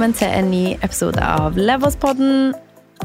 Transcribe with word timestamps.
velkommen 0.00 0.16
til 0.16 0.32
en 0.32 0.46
ny 0.48 0.78
episode 0.80 1.20
av 1.20 1.58
Leverspodden. 1.60 2.54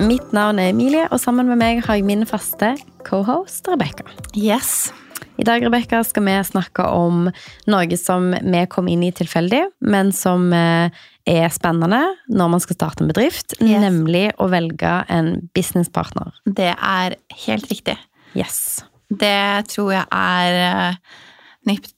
Mitt 0.07 0.29
navn 0.31 0.61
er 0.63 0.69
Emilie, 0.71 1.01
og 1.11 1.19
sammen 1.19 1.49
med 1.49 1.59
meg 1.59 1.81
har 1.83 1.97
jeg 1.97 2.05
min 2.07 2.23
faste 2.23 2.69
cohost 3.03 3.67
Rebekka. 3.67 4.05
Yes. 4.31 4.93
I 5.35 5.43
dag 5.43 5.65
Rebecca, 5.65 5.99
skal 6.07 6.23
vi 6.23 6.37
snakke 6.47 6.85
om 6.87 7.25
noe 7.67 7.99
som 7.99 8.31
vi 8.31 8.63
kom 8.71 8.87
inn 8.87 9.03
i 9.03 9.11
tilfeldig, 9.11 9.59
men 9.83 10.13
som 10.15 10.47
eh, 10.55 10.87
er 11.27 11.51
spennende 11.51 11.99
når 12.31 12.55
man 12.55 12.63
skal 12.63 12.79
starte 12.79 13.03
en 13.03 13.11
bedrift, 13.11 13.57
Yes. 13.59 13.75
nemlig 13.83 14.29
å 14.39 14.47
velge 14.55 14.95
en 15.11 15.33
businesspartner. 15.51 16.31
Det 16.47 16.71
er 16.79 17.19
helt 17.43 17.67
riktig. 17.75 17.99
Yes. 18.39 18.85
Det 19.11 19.67
tror 19.75 19.97
jeg 19.97 20.07
er 20.15 20.63
eh, 20.71 21.21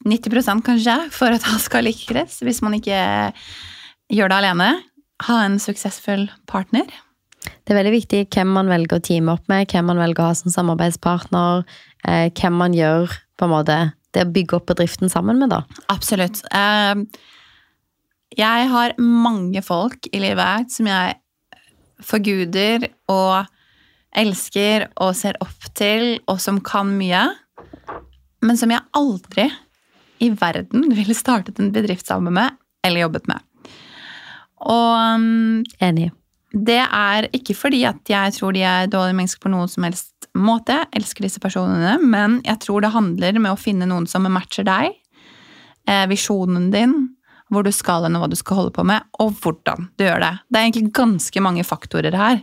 90 0.10 0.66
kanskje, 0.66 1.00
for 1.14 1.38
at 1.38 1.46
han 1.54 1.62
skal 1.62 1.86
lykkes. 1.86 2.42
Hvis 2.42 2.66
man 2.66 2.82
ikke 2.82 3.06
gjør 4.14 4.32
det 4.32 4.40
alene. 4.42 4.70
Ha 5.28 5.38
en 5.46 5.58
suksessfull 5.62 6.28
partner. 6.50 6.88
Det 7.48 7.74
er 7.74 7.80
veldig 7.80 7.94
viktig 7.94 8.22
hvem 8.34 8.50
man 8.58 8.70
velger 8.72 9.00
å 9.00 9.04
teame 9.04 9.34
opp 9.38 9.48
med, 9.52 9.70
hvem 9.72 9.88
man 9.90 10.02
velger 10.02 10.24
å 10.24 10.30
ha 10.32 10.36
som 10.38 10.52
samarbeidspartner, 10.54 11.64
eh, 12.08 12.28
hvem 12.36 12.58
man 12.60 12.76
gjør 12.76 13.12
på 13.38 13.48
en 13.48 13.54
måte 13.54 13.78
det 14.16 14.26
å 14.26 14.32
bygge 14.34 14.58
opp 14.58 14.70
bedriften 14.72 15.12
sammen 15.12 15.40
med, 15.42 15.52
da. 15.54 15.64
Absolutt. 15.94 16.44
Eh, 16.52 16.96
Jeg 18.38 18.68
har 18.70 18.94
mange 19.00 19.62
folk 19.64 20.10
i 20.12 20.20
livet 20.20 20.70
som 20.70 20.86
jeg 20.86 21.16
forguder 22.04 22.90
og 23.10 23.48
elsker 24.18 24.90
og 24.98 25.16
ser 25.16 25.38
opp 25.42 25.70
til, 25.74 26.20
og 26.28 26.40
som 26.44 26.60
kan 26.60 26.92
mye, 27.00 27.24
men 28.44 28.58
som 28.60 28.70
jeg 28.70 28.84
aldri 28.94 29.48
i 30.20 30.30
verden 30.30 30.90
ville 30.98 31.16
startet 31.16 31.60
en 31.60 31.72
bedrift 31.72 32.08
sammen 32.08 32.36
med 32.36 32.58
eller 32.84 33.08
jobbet 33.08 33.28
med. 33.32 33.40
Og 34.66 35.18
um, 35.18 35.66
Enig. 35.84 36.12
det 36.52 36.80
er 36.82 37.28
ikke 37.36 37.56
fordi 37.58 37.84
at 37.86 38.10
jeg 38.10 38.34
tror 38.38 38.56
de 38.56 38.64
er 38.66 38.90
dårlige 38.90 39.20
mennesker 39.20 39.44
på 39.44 39.52
noen 39.54 39.70
som 39.70 39.86
helst 39.86 40.30
måte. 40.38 40.80
Jeg 40.80 41.02
elsker 41.02 41.28
disse 41.28 41.42
personene, 41.44 41.98
men 42.02 42.40
jeg 42.46 42.62
tror 42.66 42.82
det 42.82 42.96
handler 42.96 43.38
med 43.42 43.54
å 43.54 43.60
finne 43.60 43.90
noen 43.90 44.08
som 44.10 44.26
matcher 44.32 44.66
deg, 44.68 44.98
eh, 45.88 46.08
visjonen 46.10 46.72
din, 46.74 46.98
hvor 47.54 47.64
du 47.64 47.72
skal 47.72 48.04
hen 48.04 48.18
og 48.18 48.26
hva 48.26 48.30
du 48.32 48.36
skal 48.36 48.60
holde 48.60 48.74
på 48.76 48.84
med, 48.88 49.06
og 49.24 49.32
hvordan 49.40 49.88
du 49.96 50.04
gjør 50.04 50.20
det. 50.24 50.32
Det 50.52 50.60
er 50.60 50.66
egentlig 50.66 50.92
ganske 50.98 51.44
mange 51.44 51.64
faktorer 51.64 52.18
her. 52.20 52.42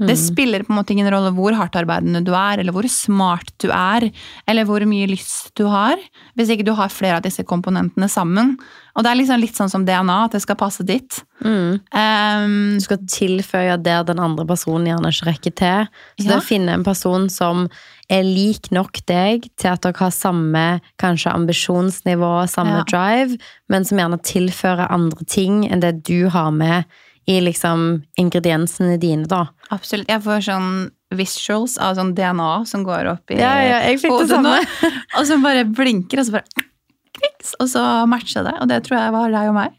Det 0.00 0.16
spiller 0.16 0.64
på 0.64 0.72
en 0.72 0.78
måte 0.78 0.94
ingen 0.94 1.10
rolle 1.12 1.34
hvor 1.36 1.56
hardt 1.58 1.76
arbeidende 1.76 2.22
du 2.24 2.32
er, 2.32 2.62
eller 2.62 2.72
hvor 2.72 2.88
smart 2.88 3.52
du 3.62 3.68
er, 3.68 4.08
eller 4.48 4.68
hvor 4.68 4.84
mye 4.88 5.10
lyst 5.10 5.52
du 5.60 5.66
har, 5.72 6.00
hvis 6.36 6.52
ikke 6.52 6.66
du 6.68 6.72
har 6.78 6.92
flere 6.92 7.20
av 7.20 7.26
disse 7.26 7.44
komponentene 7.44 8.08
sammen. 8.12 8.56
Og 8.96 9.04
det 9.04 9.10
er 9.12 9.18
liksom 9.20 9.40
litt 9.42 9.54
sånn 9.58 9.68
som 9.70 9.84
DNA, 9.84 10.14
at 10.24 10.32
det 10.32 10.40
skal 10.40 10.56
passe 10.56 10.84
ditt. 10.88 11.18
Mm. 11.44 11.80
Um, 11.92 12.54
Du 12.78 12.84
skal 12.86 12.98
tilføye 13.12 13.76
der 13.84 14.02
den 14.08 14.18
andre 14.18 14.46
personen 14.48 14.86
gjerne 14.88 15.10
ikke 15.12 15.28
rekker 15.28 15.54
til. 15.54 15.88
Så 16.18 16.24
det 16.24 16.32
Ja. 16.32 16.38
å 16.40 16.46
finne 16.46 16.72
en 16.72 16.84
person 16.84 17.28
som 17.28 17.68
er 18.08 18.22
lik 18.22 18.70
nok 18.72 19.04
deg 19.06 19.50
til 19.58 19.68
at 19.70 19.82
dere 19.82 19.98
har 19.98 20.10
samme 20.10 20.80
kanskje 20.98 21.32
ambisjonsnivå, 21.34 22.48
samme 22.48 22.78
Ja. 22.78 22.84
drive, 22.88 23.36
men 23.68 23.84
som 23.84 23.98
gjerne 23.98 24.22
tilfører 24.22 24.90
andre 24.90 25.24
ting 25.26 25.64
enn 25.70 25.80
det 25.80 26.02
du 26.04 26.28
har 26.30 26.50
med 26.50 26.84
i 27.28 27.40
liksom 27.40 28.04
ingrediensene 28.18 28.98
dine, 29.00 29.26
da. 29.26 29.48
Absolutt. 29.70 30.06
Jeg 30.08 30.22
får 30.22 30.44
sånn 30.46 30.90
visuals 31.12 31.76
av 31.78 31.96
sånn 31.96 32.14
DNA 32.14 32.64
som 32.66 32.84
går 32.84 33.10
opp 33.12 33.30
i 33.30 33.34
jeg 33.36 34.00
fikk 34.00 34.10
hodet 34.10 34.40
nå. 34.42 34.56
Og 35.18 35.26
som 35.26 35.42
bare 35.42 35.64
blinker, 35.64 36.18
og 36.20 36.26
så 36.26 36.32
bare 36.32 36.44
kviks, 37.46 37.56
Og 37.62 37.68
så 37.72 37.82
matcher 38.10 38.44
det. 38.46 38.54
Og 38.60 38.68
det 38.68 38.82
tror 38.86 38.98
jeg 39.00 39.12
var 39.14 39.30
deg 39.34 39.48
og 39.50 39.54
meg. 39.54 39.76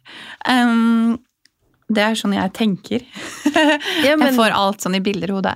Um, 0.50 1.17
det 1.88 2.03
er 2.03 2.16
sånn 2.19 2.33
jeg 2.35 2.51
tenker. 2.53 3.03
Ja, 4.03 4.16
men- 4.19 4.28
Jeg 4.28 4.35
får 4.35 4.51
alt 4.53 4.81
sånn 4.83 4.95
i 4.97 5.00
bilder 5.01 5.31
i 5.31 5.35
hodet. 5.38 5.53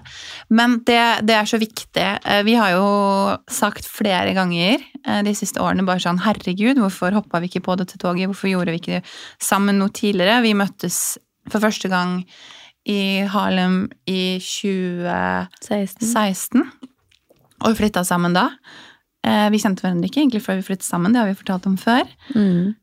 Men 0.49 0.77
det, 0.87 0.99
det 1.27 1.35
er 1.35 1.45
så 1.45 1.59
viktig. 1.59 2.05
Eh, 2.25 2.41
Vi 2.47 2.55
har 2.55 2.71
jo 2.71 2.85
sagt 3.51 3.85
flere 3.85 4.31
ganger 4.33 4.79
eh, 5.05 5.21
de 5.27 5.33
siste 5.35 5.59
årene 5.61 5.83
bare 5.85 5.99
sånn 6.01 6.21
Herregud, 6.23 6.79
hvorfor 6.79 7.11
hoppa 7.13 7.39
vi 7.43 7.47
ikke 7.51 7.61
på 7.67 7.75
dette 7.77 7.99
toget? 8.01 8.29
Hvorfor 8.31 8.49
gjorde 8.49 8.71
vi 8.71 8.79
ikke 8.79 9.01
sammen 9.43 9.77
noe 9.77 9.89
tidligere? 9.93 10.41
Vi 10.41 10.53
møttes 10.57 11.17
for 11.51 11.59
første 11.61 11.89
gang 11.91 12.23
i 12.87 13.21
Harlem 13.29 13.89
i 14.09 14.39
2016 14.41 16.07
16. 16.07 16.63
og 17.61 17.75
flytta 17.77 18.01
sammen 18.07 18.33
da. 18.33 18.47
Eh, 19.27 19.47
Vi 19.53 19.61
kjente 19.61 19.85
hverandre 19.85 20.09
ikke 20.09 20.23
egentlig 20.23 20.43
før 20.45 20.59
vi 20.59 20.67
flyttet 20.69 20.87
sammen, 20.87 21.13
det 21.13 21.21
har 21.21 21.29
vi 21.29 21.37
fortalt 21.37 21.67
om 21.69 21.77
før. 21.79 22.07
Mm. 22.35 22.77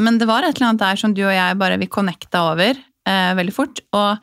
Men 0.00 0.16
det 0.16 0.24
var 0.24 0.46
et 0.46 0.56
eller 0.56 0.70
annet 0.70 0.80
der 0.80 0.96
som 0.96 1.12
du 1.12 1.20
og 1.26 1.34
jeg 1.34 1.56
bare 1.60 1.76
vi 1.76 1.90
connecta 1.92 2.40
over 2.54 2.70
eh, 2.72 3.32
veldig 3.36 3.52
fort. 3.52 3.82
Og 3.92 4.16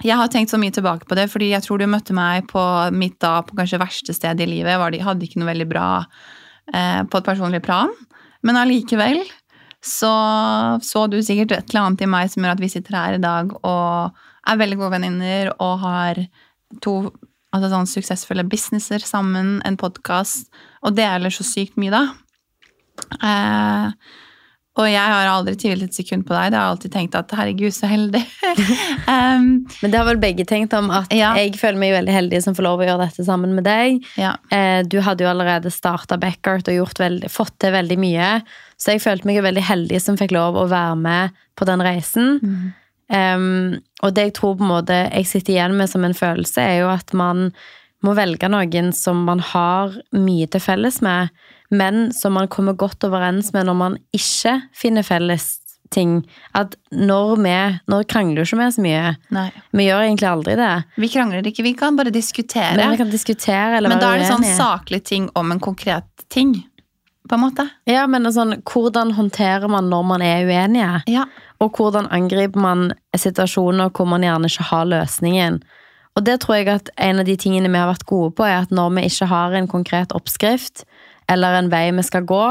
jeg 0.00 0.16
har 0.16 0.30
tenkt 0.32 0.48
så 0.48 0.56
mye 0.56 0.72
tilbake 0.72 1.04
på 1.04 1.18
det, 1.18 1.26
fordi 1.28 1.50
jeg 1.50 1.60
tror 1.66 1.82
du 1.82 1.84
møtte 1.92 2.16
meg 2.16 2.48
på 2.48 2.62
mitt 2.96 3.18
da 3.20 3.42
på 3.44 3.52
kanskje 3.58 3.82
verste 3.82 4.16
sted 4.16 4.40
i 4.40 4.48
livet. 4.48 4.80
Jeg 4.96 5.04
hadde 5.04 5.28
ikke 5.28 5.42
noe 5.42 5.50
veldig 5.52 5.68
bra 5.68 5.88
på 6.64 7.20
et 7.20 7.28
personlig 7.28 7.60
plan. 7.66 7.92
Men 8.48 8.56
allikevel 8.56 9.20
så 9.84 10.14
så 10.80 11.04
du 11.12 11.18
sikkert 11.20 11.52
et 11.52 11.68
eller 11.68 11.84
annet 11.84 12.04
i 12.06 12.08
meg 12.08 12.30
som 12.32 12.44
gjør 12.44 12.56
at 12.56 12.62
vi 12.62 12.72
sitter 12.72 12.96
her 12.96 13.18
i 13.18 13.22
dag 13.22 13.52
og 13.60 14.16
er 14.48 14.60
veldig 14.60 14.78
gode 14.80 14.94
venninner 14.96 15.52
og 15.58 15.82
har 15.84 16.20
to 16.84 16.94
altså 17.54 17.70
sånn 17.72 17.86
suksessfulle 17.90 18.44
businesser 18.50 19.04
sammen, 19.06 19.60
en 19.64 19.78
podkast, 19.80 20.50
og 20.84 20.96
deler 20.98 21.30
så 21.34 21.46
sykt 21.46 21.78
mye, 21.80 21.94
da. 21.94 22.04
Eh, 23.22 23.90
og 24.74 24.88
jeg 24.90 25.06
har 25.06 25.28
aldri 25.30 25.52
tvilt 25.54 25.84
et 25.86 25.94
sekund 25.94 26.24
på 26.26 26.34
deg. 26.34 26.48
Jeg 26.50 26.58
har 26.58 26.72
alltid 26.72 26.90
tenkt 26.96 27.14
at 27.14 27.30
herregud, 27.38 27.70
så 27.76 27.86
heldig. 27.86 28.24
um, 29.06 29.44
Men 29.84 29.92
det 29.92 30.00
har 30.00 30.08
vel 30.08 30.18
begge 30.22 30.42
tenkt 30.50 30.74
om 30.74 30.90
at 30.90 31.14
Ja. 31.14 31.30
jeg 31.38 31.54
føler 31.60 31.78
meg 31.78 31.94
veldig 31.94 32.16
heldig 32.16 32.40
som 32.42 32.56
får 32.58 32.66
lov 32.66 32.82
å 32.82 32.88
gjøre 32.88 33.06
dette 33.06 33.26
sammen 33.26 33.54
med 33.54 33.68
deg. 33.68 34.02
ja. 34.18 34.32
Eh, 34.50 34.82
Du 34.82 34.98
hadde 35.06 35.22
jo 35.22 35.30
allerede 35.30 35.70
starta 35.70 36.18
Backart 36.18 36.66
og 36.72 36.74
gjort 36.80 36.98
veldig, 37.04 37.30
fått 37.30 37.54
til 37.62 37.70
veldig 37.76 37.98
mye. 38.02 38.32
Så 38.74 38.96
jeg 38.96 39.04
følte 39.06 39.30
meg 39.30 39.38
jo 39.38 39.46
veldig 39.46 39.62
heldig 39.62 40.00
som 40.02 40.18
fikk 40.18 40.34
lov 40.34 40.58
å 40.58 40.66
være 40.66 40.96
med 40.98 41.38
på 41.54 41.70
den 41.70 41.78
reisen. 41.86 42.74
Em, 43.12 43.80
og 44.02 44.14
det 44.16 44.28
jeg 44.28 44.36
tror 44.38 44.54
på 44.58 44.64
en 44.64 44.72
måte 44.72 45.00
jeg 45.10 45.28
sitter 45.28 45.56
igjen 45.56 45.74
med 45.78 45.90
som 45.90 46.04
en 46.06 46.16
følelse, 46.16 46.60
er 46.62 46.84
jo 46.84 46.92
at 46.92 47.12
man 47.16 47.50
må 48.04 48.14
velge 48.16 48.48
noen 48.52 48.92
som 48.96 49.24
man 49.28 49.40
har 49.40 49.96
mye 50.12 50.48
til 50.52 50.60
felles 50.60 51.00
med, 51.04 51.32
men 51.72 52.10
som 52.12 52.36
man 52.36 52.48
kommer 52.52 52.76
godt 52.76 53.04
overens 53.06 53.52
med 53.54 53.68
når 53.68 53.78
man 53.78 54.00
ikke 54.16 54.58
finner 54.76 55.06
felles 55.06 55.54
ting. 55.94 56.18
At 56.56 56.74
når 56.90 57.36
vi 57.38 57.54
Nå 57.90 58.02
krangler 58.10 58.42
jo 58.42 58.48
ikke 58.48 58.60
vi 58.60 58.68
så 58.76 58.84
mye. 58.84 59.14
Nei. 59.34 59.48
Vi 59.76 59.86
gjør 59.86 60.04
egentlig 60.04 60.28
aldri 60.30 60.56
det. 60.58 60.72
Vi 61.00 61.10
krangler 61.12 61.48
ikke, 61.50 61.64
vi 61.66 61.74
kan 61.78 61.96
bare 61.98 62.12
diskutere. 62.14 62.76
Men 62.78 62.96
kan 63.00 63.12
diskutere 63.12 63.78
eller 63.78 63.92
Men 63.92 64.02
da 64.02 64.14
er 64.14 64.24
det 64.24 64.30
sånn 64.30 64.46
saklige 64.58 65.08
ting 65.14 65.28
om 65.38 65.52
en 65.54 65.62
konkret 65.62 66.26
ting. 66.32 66.56
På 67.28 67.38
en 67.38 67.44
måte. 67.46 67.64
Ja, 67.88 68.02
men 68.10 68.28
sånn, 68.32 68.58
hvordan 68.68 69.14
håndterer 69.16 69.70
man 69.72 69.88
når 69.88 70.02
man 70.04 70.24
er 70.24 70.44
uenige? 70.44 70.98
Ja. 71.08 71.24
Og 71.62 71.78
hvordan 71.78 72.10
angriper 72.12 72.60
man 72.60 72.92
situasjoner 73.16 73.92
hvor 73.94 74.08
man 74.10 74.26
gjerne 74.26 74.50
ikke 74.50 74.68
har 74.70 74.88
løsningen? 74.90 75.62
Og 76.14 76.22
det 76.26 76.38
tror 76.42 76.60
jeg 76.60 76.70
at 76.70 76.90
en 77.02 77.22
av 77.22 77.26
de 77.26 77.34
tingene 77.40 77.70
vi 77.70 77.80
har 77.80 77.90
vært 77.90 78.06
gode 78.06 78.34
på, 78.38 78.46
er 78.46 78.62
at 78.62 78.74
når 78.74 78.92
vi 78.98 79.06
ikke 79.08 79.28
har 79.30 79.54
en 79.54 79.68
konkret 79.70 80.14
oppskrift, 80.14 80.84
eller 81.30 81.58
en 81.58 81.70
vei 81.72 81.88
vi 81.94 82.04
skal 82.06 82.26
gå, 82.28 82.44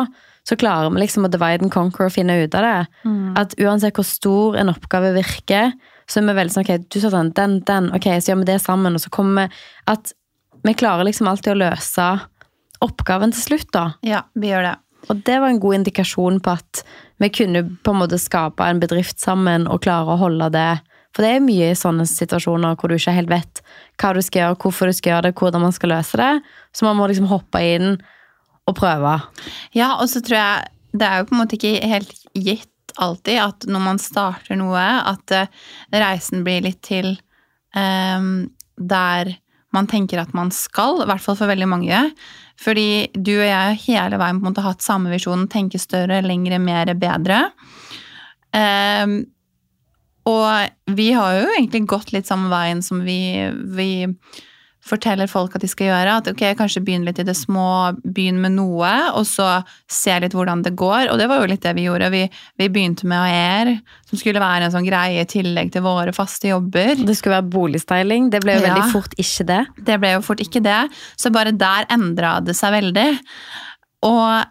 så 0.44 0.58
klarer 0.59 0.92
vi 0.92 1.00
liksom 1.00 1.24
å 1.24 1.31
divide 1.31 1.63
and 1.63 1.72
conquer 1.72 2.09
og 2.09 2.16
finne 2.16 2.36
ut 2.42 2.56
av 2.59 2.66
det. 2.66 2.80
At 3.40 3.56
uansett 3.62 3.95
hvor 3.95 4.07
stor 4.07 4.57
en 4.60 4.74
oppgave 4.74 5.13
virker, 5.16 5.72
så 6.10 6.19
er 6.19 6.27
vi 6.27 6.36
veldig 6.36 6.51
sånn, 6.51 6.66
ok, 6.68 6.89
du 6.92 7.00
sa 7.00 7.13
den, 7.13 7.31
den, 7.38 7.60
den, 7.63 7.88
ok, 7.95 8.10
så 8.19 8.33
gjør 8.33 8.42
vi 8.42 8.50
det 8.51 8.60
sammen, 8.60 8.98
og 8.98 9.04
så 9.04 9.12
kommer 9.13 9.45
vi 9.48 9.63
At 9.94 10.12
vi 10.63 10.74
klarer 10.75 11.07
liksom 11.07 11.30
alltid 11.31 11.54
å 11.54 11.62
løse 11.62 12.07
oppgaven 12.83 13.31
til 13.31 13.42
slutt, 13.42 13.69
da. 13.72 13.86
ja, 14.04 14.25
vi 14.36 14.51
gjør 14.51 14.68
det. 14.68 14.75
Og 15.12 15.19
det 15.27 15.39
var 15.39 15.51
en 15.51 15.60
god 15.60 15.81
indikasjon 15.81 16.39
på 16.44 16.51
at 16.56 16.83
vi 17.21 17.30
kunne 17.30 17.63
på 17.83 17.94
en 17.94 18.01
måte 18.01 18.19
skape 18.21 18.65
en 18.65 18.81
bedrift 18.81 19.21
sammen 19.21 19.68
og 19.69 19.83
klare 19.86 20.15
å 20.15 20.19
holde 20.21 20.50
det. 20.54 20.71
For 21.13 21.25
det 21.25 21.36
er 21.36 21.45
mye 21.45 21.69
i 21.71 21.77
sånne 21.77 22.07
situasjoner 22.10 22.77
hvor 22.80 22.89
du 22.89 22.98
ikke 22.98 23.13
helt 23.13 23.31
vet 23.31 23.62
hva 24.01 24.13
du 24.15 24.21
skal 24.25 24.42
gjøre, 24.42 24.60
hvorfor 24.63 24.89
du 24.89 24.98
skal 24.98 25.13
gjøre 25.13 25.27
det, 25.27 25.36
hvordan 25.38 25.65
man 25.68 25.75
skal 25.75 25.94
løse 25.94 26.19
det. 26.19 26.31
Så 26.74 26.88
man 26.88 26.98
må 26.98 27.07
liksom 27.10 27.30
hoppe 27.30 27.62
inn 27.62 28.00
og 28.69 28.77
prøve. 28.80 29.18
Ja, 29.75 29.94
og 30.00 30.10
så 30.10 30.24
tror 30.25 30.39
jeg 30.39 30.71
det 30.98 31.07
er 31.07 31.21
jo 31.21 31.30
på 31.30 31.36
en 31.36 31.42
måte 31.44 31.57
ikke 31.57 31.89
helt 31.89 32.15
gitt 32.33 32.69
alltid 33.01 33.39
at 33.42 33.65
når 33.69 33.81
man 33.81 34.01
starter 34.01 34.57
noe, 34.60 34.81
at 34.81 35.33
eh, 35.33 35.50
reisen 35.94 36.44
blir 36.45 36.65
litt 36.65 36.81
til 36.86 37.15
um, 37.74 38.51
der 38.77 39.33
man 39.74 39.89
tenker 39.89 40.21
at 40.21 40.33
man 40.38 40.51
skal, 40.54 41.01
i 41.01 41.07
hvert 41.10 41.24
fall 41.24 41.38
for 41.39 41.50
veldig 41.50 41.69
mange. 41.69 42.01
Fordi 42.61 43.09
du 43.13 43.33
og 43.39 43.47
jeg 43.47 43.79
hele 43.88 44.19
veien 44.21 44.39
på 44.39 44.45
en 44.45 44.51
måte 44.51 44.65
hatt 44.65 44.85
samme 44.85 45.11
visjon, 45.13 45.47
tenke 45.51 45.81
større, 45.81 46.21
lengre, 46.25 46.59
mer, 46.61 46.94
bedre. 47.00 47.39
Um, 48.53 49.23
og 50.29 50.94
vi 50.95 51.09
har 51.17 51.39
jo 51.39 51.47
egentlig 51.55 51.83
gått 51.89 52.13
litt 52.13 52.29
samme 52.29 52.51
veien 52.53 52.83
som 52.85 53.01
vi, 53.03 53.19
vi 53.75 53.89
forteller 54.83 55.30
folk 55.31 55.53
at 55.56 55.63
de 55.63 55.68
skal 55.71 55.88
gjøre. 55.88 56.15
At 56.19 56.27
ok, 56.27 56.41
kanskje 56.59 56.81
begynn 56.83 57.06
litt 57.07 57.19
i 57.21 57.25
det 57.27 57.35
små, 57.39 57.65
begynn 58.03 58.41
med 58.44 58.56
noe, 58.57 58.91
og 59.15 59.24
så 59.30 59.47
se 59.88 60.15
litt 60.19 60.35
hvordan 60.35 60.63
det 60.65 60.74
går. 60.80 61.07
Og 61.13 61.19
det 61.21 61.27
var 61.31 61.39
jo 61.44 61.50
litt 61.53 61.63
det 61.63 61.71
vi 61.77 61.85
gjorde. 61.88 62.09
Vi, 62.13 62.24
vi 62.59 62.68
begynte 62.74 63.07
med 63.07 63.24
AER, 63.30 63.71
som 64.09 64.19
skulle 64.19 64.44
være 64.44 64.68
en 64.68 64.75
sånn 64.75 64.88
greie 64.88 65.24
i 65.24 65.30
tillegg 65.30 65.71
til 65.75 65.85
våre 65.85 66.12
faste 66.15 66.51
jobber. 66.51 66.95
Det 67.00 67.15
skulle 67.15 67.38
være 67.39 67.51
boligstyling. 67.56 68.27
Det 68.33 68.44
ble 68.44 68.57
jo 68.57 68.65
Ja. 68.65 68.74
veldig 68.74 68.91
fort 68.91 69.15
ikke 69.18 69.47
det. 69.53 69.62
Det 69.88 70.00
ble 70.03 70.12
jo 70.18 70.25
fort 70.27 70.44
ikke 70.44 70.63
det, 70.63 70.81
så 71.19 71.31
bare 71.31 71.56
der 71.56 71.88
endra 71.94 72.38
det 72.44 72.56
seg 72.59 72.75
veldig. 72.75 73.07
Og 74.03 74.44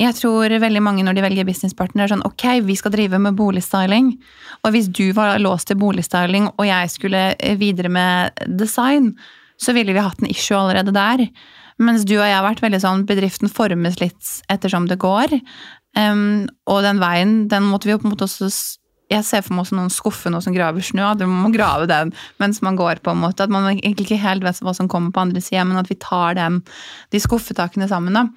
jeg 0.00 0.16
tror 0.18 0.50
veldig 0.58 0.80
mange 0.82 1.04
når 1.06 1.14
de 1.14 1.22
velger 1.22 1.46
businesspartner, 1.46 2.02
er 2.08 2.10
sånn 2.16 2.24
ok, 2.26 2.48
vi 2.66 2.74
skal 2.80 2.90
drive 2.96 3.20
med 3.22 3.36
boligstyling. 3.38 4.08
Og 4.64 4.72
hvis 4.74 4.88
du 4.90 5.12
var 5.14 5.36
låst 5.38 5.68
til 5.70 5.78
boligstyling, 5.78 6.48
og 6.56 6.66
jeg 6.66 6.90
skulle 6.90 7.22
videre 7.60 7.92
med 7.92 8.46
design, 8.58 9.12
så 9.60 9.74
ville 9.76 9.94
vi 9.94 10.02
hatt 10.02 10.22
en 10.22 10.30
issue 10.30 10.58
allerede 10.58 10.94
der. 10.94 11.26
Mens 11.82 12.06
du 12.06 12.16
og 12.16 12.26
jeg 12.26 12.36
har 12.36 12.46
vært 12.46 12.62
veldig 12.62 12.80
sånn, 12.82 13.06
bedriften 13.08 13.50
formes 13.50 13.98
litt 14.02 14.32
ettersom 14.52 14.86
det 14.90 15.00
går. 15.02 15.34
Um, 15.98 16.46
og 16.70 16.82
den 16.86 17.02
veien, 17.02 17.44
den 17.50 17.66
måtte 17.66 17.88
vi 17.88 17.94
jo 17.94 18.00
på 18.02 18.08
en 18.08 18.14
måte 18.14 18.26
også 18.28 18.50
jeg 19.12 19.24
ser 19.26 19.42
for 19.44 19.54
meg 19.54 19.66
også 19.66 19.76
noen 19.76 19.92
skuffer 19.92 20.32
nå 20.32 20.40
som 20.42 20.54
graver 20.54 20.84
snø, 20.84 21.04
at 21.12 21.20
man 21.22 21.42
må 21.44 21.50
grave 21.54 21.84
den 21.90 22.12
mens 22.40 22.62
man 22.64 22.78
går. 22.78 23.02
på 23.04 23.12
en 23.12 23.20
måte, 23.20 23.44
At 23.44 23.52
man 23.52 23.66
egentlig 23.68 24.06
ikke 24.06 24.22
helt 24.22 24.44
vet 24.44 24.62
hva 24.64 24.74
som 24.74 24.88
kommer 24.88 25.12
på 25.12 25.20
andre 25.20 25.42
sida, 25.44 25.64
men 25.64 25.76
at 25.76 25.90
vi 25.90 25.98
tar 26.00 26.34
den, 26.34 26.62
de 27.12 27.20
skuffetakene 27.20 27.88
sammen. 27.88 28.14
da. 28.14 28.28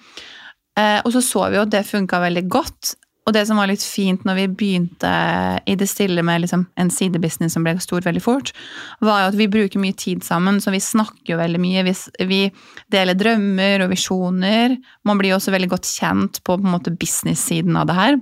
Eh, 0.78 1.02
og 1.06 1.12
så 1.14 1.22
så 1.22 1.50
vi 1.50 1.58
jo 1.58 1.66
at 1.66 1.72
det 1.72 1.86
funka 1.88 2.20
veldig 2.20 2.50
godt. 2.50 2.96
Og 3.28 3.36
det 3.36 3.44
som 3.50 3.60
var 3.60 3.68
litt 3.68 3.84
fint 3.84 4.24
når 4.24 4.38
vi 4.40 4.46
begynte 4.62 5.10
i 5.68 5.76
det 5.76 5.90
stille 5.92 6.24
med 6.24 6.46
liksom 6.46 6.64
en 6.80 6.92
sidebusiness 6.94 7.58
som 7.58 7.66
ble 7.66 7.76
stor 7.84 8.06
veldig 8.06 8.24
fort, 8.24 8.54
var 9.04 9.26
jo 9.26 9.32
at 9.34 9.40
vi 9.40 9.50
bruker 9.52 9.84
mye 9.84 9.98
tid 10.00 10.24
sammen, 10.24 10.62
så 10.64 10.72
vi 10.72 10.80
snakker 10.84 11.34
jo 11.34 11.42
veldig 11.42 11.60
mye. 11.60 11.84
Vi, 12.32 12.42
deler 12.94 13.20
drømmer 13.20 13.84
og 13.84 13.92
visjoner. 13.92 14.78
Man 15.08 15.20
blir 15.20 15.34
jo 15.34 15.42
også 15.42 15.52
veldig 15.56 15.72
godt 15.76 15.92
kjent 15.92 16.42
på, 16.48 16.56
på 16.56 16.96
business-siden 16.96 17.76
av 17.76 17.92
det 17.92 18.00
her. 18.00 18.20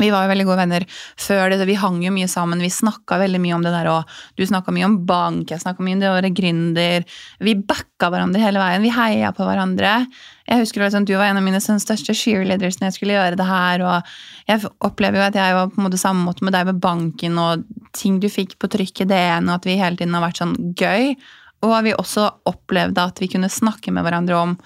Vi 0.00 0.08
var 0.12 0.24
jo 0.24 0.32
veldig 0.32 0.46
gode 0.48 0.60
venner 0.62 0.84
før 1.20 1.52
det, 1.52 1.66
vi 1.68 1.76
hang 1.78 1.98
jo 2.04 2.12
mye 2.14 2.28
sammen. 2.30 2.62
Vi 2.64 2.70
snakka 2.72 3.18
veldig 3.20 3.40
mye 3.42 3.56
om 3.56 3.64
det 3.64 3.74
der, 3.74 3.90
òg. 3.92 4.08
du 4.38 4.44
snakka 4.48 4.72
mye 4.72 4.86
om 4.88 4.98
bank, 5.06 5.50
jeg 5.50 5.60
snakka 5.60 5.84
mye 5.84 5.98
om 5.98 6.00
det 6.00 6.10
å 6.10 6.14
være 6.16 6.32
gründer. 6.36 7.04
Vi 7.40 7.54
backa 7.54 8.08
hverandre 8.12 8.40
hele 8.40 8.62
veien. 8.62 8.84
Vi 8.84 8.94
heia 8.94 9.32
på 9.36 9.44
hverandre. 9.46 10.06
Jeg 10.48 10.62
husker 10.62 10.82
liksom, 10.82 11.04
Du 11.04 11.14
var 11.16 11.28
en 11.28 11.40
av 11.40 11.44
mine 11.44 11.60
sånn, 11.60 11.80
største 11.82 12.14
cheerleaders 12.16 12.80
når 12.80 12.90
jeg 12.90 12.98
skulle 12.98 13.18
gjøre 13.18 13.38
det 13.40 13.46
her. 13.46 13.84
og 13.86 14.10
Jeg 14.48 14.72
opplever 14.80 15.20
jo 15.20 15.28
at 15.28 15.38
jeg 15.38 15.54
var 15.58 15.70
på 15.70 15.80
en 15.80 15.86
måte 15.88 16.00
samme 16.00 16.24
måte 16.26 16.44
med 16.44 16.56
deg 16.56 16.66
med 16.70 16.80
banken 16.82 17.38
og 17.38 17.64
ting 17.92 18.18
du 18.20 18.28
fikk 18.32 18.58
på 18.58 18.70
trykk 18.72 19.04
i 19.04 19.08
DN, 19.08 19.48
og 19.48 19.60
at 19.60 19.68
vi 19.68 19.78
hele 19.80 19.96
tiden 19.96 20.16
har 20.16 20.24
vært 20.24 20.42
sånn 20.42 20.56
gøy. 20.78 21.14
Og 21.62 21.76
vi 21.86 21.94
også 21.94 22.26
opplevde 22.50 23.04
at 23.04 23.20
vi 23.22 23.30
kunne 23.30 23.52
snakke 23.52 23.94
med 23.94 24.02
hverandre 24.02 24.38
om, 24.38 24.56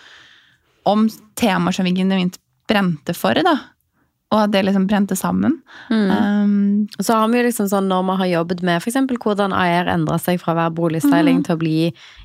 om 0.89 1.09
temaer 1.37 1.77
som 1.77 1.85
vi 1.85 1.97
genuint 1.99 2.39
brente 2.67 3.15
for. 3.15 3.37
da. 3.45 3.59
Og 4.35 4.41
at 4.41 4.51
det 4.51 4.65
liksom 4.67 4.89
brente 4.91 5.15
sammen. 5.15 5.61
Um, 5.87 6.89
så 6.99 7.15
har 7.15 7.29
vi 7.31 7.39
jo 7.39 7.45
liksom 7.47 7.69
sånn 7.71 7.87
når 7.87 8.03
vi 8.09 8.17
har 8.21 8.31
jobbet 8.33 8.65
med 8.67 8.81
f.eks. 8.81 8.99
hvordan 9.23 9.55
AR 9.55 9.87
endra 9.93 10.19
seg 10.19 10.41
fra 10.43 10.51
å 10.51 10.59
være 10.59 10.75
boligstyling 10.75 11.45
til 11.47 11.55
å 11.55 11.61
bli 11.61 11.77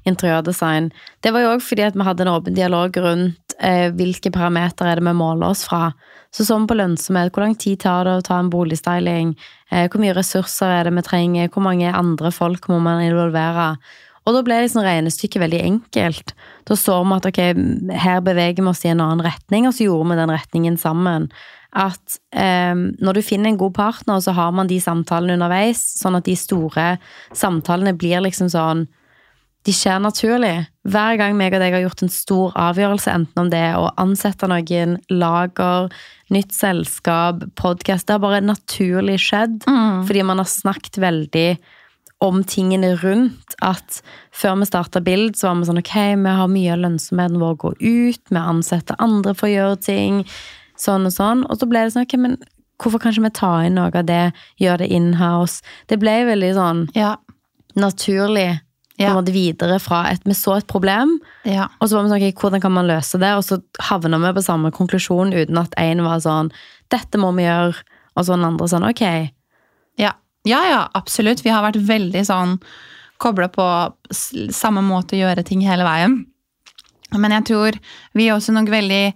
interiørdesign. 0.09 0.89
Det 1.21 1.29
var 1.35 1.45
jo 1.45 1.53
òg 1.53 1.61
fordi 1.61 1.85
at 1.85 1.99
vi 1.99 2.07
hadde 2.07 2.25
en 2.25 2.33
åpen 2.33 2.57
dialog 2.57 2.97
rundt 3.05 3.55
eh, 3.61 3.93
hvilke 3.93 4.33
parametere 4.33 4.95
er 4.95 5.01
det 5.01 5.05
vi 5.11 5.15
måler 5.21 5.53
oss 5.53 5.61
fra. 5.69 5.91
Så 6.33 6.47
sånn 6.47 6.65
på 6.65 6.79
lønnsomhet, 6.79 7.29
hvor 7.35 7.45
lang 7.45 7.53
tid 7.59 7.83
tar 7.85 8.09
det 8.09 8.17
å 8.17 8.25
ta 8.25 8.41
en 8.41 8.49
boligstyling? 8.49 9.35
Eh, 9.69 9.85
hvor 9.85 10.01
mye 10.01 10.17
ressurser 10.17 10.73
er 10.73 10.89
det 10.89 10.97
vi 10.97 11.05
trenger? 11.05 11.53
Hvor 11.53 11.69
mange 11.69 11.93
andre 11.93 12.33
folk 12.33 12.65
må 12.71 12.81
man 12.81 13.05
involvere? 13.05 13.75
Og 14.25 14.35
da 14.35 14.43
ble 14.45 14.59
liksom 14.63 14.83
regnestykket 14.85 15.41
veldig 15.41 15.61
enkelt. 15.65 16.35
Da 16.69 16.77
så 16.77 16.99
vi 17.01 17.15
at 17.15 17.27
ok, 17.29 17.39
her 18.03 18.21
beveger 18.25 18.61
vi 18.61 18.69
oss 18.69 18.85
i 18.85 18.91
en 18.93 19.01
annen 19.01 19.25
retning, 19.25 19.65
og 19.67 19.73
så 19.75 19.87
gjorde 19.87 20.11
vi 20.11 20.21
den 20.21 20.33
retningen 20.33 20.77
sammen. 20.81 21.29
At 21.71 22.17
eh, 22.35 22.75
når 22.75 23.17
du 23.17 23.21
finner 23.23 23.51
en 23.51 23.59
god 23.59 23.75
partner, 23.77 24.19
så 24.19 24.33
har 24.35 24.51
man 24.55 24.67
de 24.67 24.79
samtalene 24.83 25.37
underveis, 25.37 25.79
sånn 26.01 26.17
at 26.19 26.27
de 26.27 26.35
store 26.35 26.95
samtalene 27.31 27.95
blir 27.95 28.23
liksom 28.25 28.51
sånn 28.51 28.87
De 29.61 29.73
skjer 29.77 29.99
naturlig. 30.01 30.55
Hver 30.89 31.19
gang 31.19 31.35
meg 31.37 31.53
og 31.53 31.61
deg 31.61 31.75
har 31.75 31.83
gjort 31.83 31.99
en 32.01 32.09
stor 32.09 32.55
avgjørelse, 32.57 33.11
enten 33.13 33.43
om 33.43 33.51
det 33.51 33.59
er 33.61 33.75
å 33.77 33.91
ansette 34.01 34.47
noen, 34.49 34.95
lager, 35.13 35.91
nytt 36.33 36.55
selskap, 36.57 37.43
podkast 37.53 38.07
Det 38.07 38.15
har 38.15 38.23
bare 38.23 38.41
naturlig 38.41 39.19
skjedd, 39.21 39.61
fordi 40.07 40.23
man 40.25 40.41
har 40.41 40.49
snakket 40.49 40.97
veldig 40.97 41.45
om 42.21 42.41
tingene 42.43 42.95
rundt. 43.01 43.55
At 43.61 44.01
før 44.33 44.57
vi 44.61 44.69
starta 44.69 45.01
Bild, 45.01 45.37
så 45.37 45.49
var 45.51 45.61
vi 45.61 45.69
sånn 45.69 45.81
ok, 45.81 45.95
vi 46.21 46.33
har 46.41 46.49
mye 46.49 46.73
av 46.73 46.81
lønnsomheten 46.81 47.41
vår 47.41 47.53
å 47.53 47.61
gå 47.61 47.71
ut, 47.77 48.23
vi 48.29 48.41
ansetter 48.41 48.97
andre 48.97 49.33
for 49.37 49.49
å 49.49 49.53
gjøre 49.53 49.79
ting, 49.85 50.23
sånn 50.81 51.05
og 51.09 51.13
sånn. 51.15 51.45
Og 51.49 51.59
så 51.61 51.69
ble 51.69 51.85
det 51.85 51.93
sånn, 51.95 52.07
ok, 52.07 52.17
men 52.21 52.35
hvorfor 52.81 53.01
kan 53.03 53.13
ikke 53.13 53.27
vi 53.27 53.33
ta 53.37 53.51
inn 53.67 53.77
noe 53.77 53.91
av 53.93 54.07
det, 54.09 54.23
gjøre 54.61 54.83
det 54.83 54.89
in-house? 54.97 55.61
Det 55.91 55.99
ble 56.01 56.17
veldig 56.31 56.51
sånn 56.57 56.83
ja. 56.97 57.15
naturlig 57.79 58.49
på 59.01 59.07
Ja. 59.07 59.13
måte 59.15 59.33
videre 59.33 59.79
fra 59.81 60.03
et 60.11 60.21
Vi 60.25 60.33
så 60.37 60.57
et 60.57 60.67
problem, 60.67 61.19
Ja. 61.45 61.69
og 61.79 61.89
så 61.89 61.95
var 61.95 62.03
vi 62.03 62.09
sånn, 62.09 62.27
ok, 62.27 62.39
hvordan 62.41 62.61
kan 62.61 62.71
man 62.71 62.87
løse 62.87 63.17
det? 63.19 63.31
Og 63.37 63.43
så 63.43 63.61
havna 63.79 64.19
vi 64.19 64.33
på 64.33 64.43
samme 64.45 64.71
konklusjon 64.71 65.33
uten 65.33 65.57
at 65.57 65.73
en 65.77 66.03
var 66.03 66.19
sånn 66.19 66.51
Dette 66.91 67.17
må 67.17 67.31
vi 67.33 67.43
gjøre. 67.43 67.75
Og 68.17 68.25
så 68.25 68.35
den 68.35 68.43
andre 68.43 68.67
sånn, 68.67 68.83
ok. 68.89 69.31
Ja. 69.97 70.11
ja, 70.43 70.61
ja, 70.67 70.87
absolutt. 70.93 71.41
Vi 71.41 71.49
har 71.49 71.63
vært 71.63 71.79
veldig 71.87 72.25
sånn 72.27 72.59
kobla 73.17 73.47
på 73.47 73.93
samme 74.11 74.81
måte 74.83 75.15
å 75.15 75.21
gjøre 75.21 75.45
ting 75.45 75.61
hele 75.61 75.85
veien. 75.85 76.25
Men 77.13 77.31
jeg 77.31 77.45
tror 77.45 77.79
vi 78.13 78.27
er 78.27 78.35
også 78.35 78.51
nok 78.51 78.67
veldig 78.67 79.13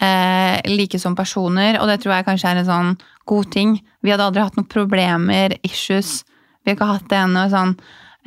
eh, 0.00 0.58
like 0.68 0.98
som 1.00 1.16
personer, 1.18 1.78
og 1.80 1.88
det 1.90 2.00
tror 2.02 2.16
jeg 2.16 2.28
kanskje 2.28 2.52
er 2.52 2.60
en 2.62 2.68
sånn 2.68 2.92
god 3.28 3.52
ting. 3.54 3.78
Vi 4.02 4.12
hadde 4.12 4.26
aldri 4.28 4.44
hatt 4.44 4.58
noen 4.58 4.70
problemer, 4.70 5.56
issues. 5.66 6.22
Vi 6.62 6.72
har 6.72 6.78
ikke 6.78 6.92
hatt 6.92 7.08
det 7.10 7.18
ennå 7.20 7.46
sånn 7.52 7.74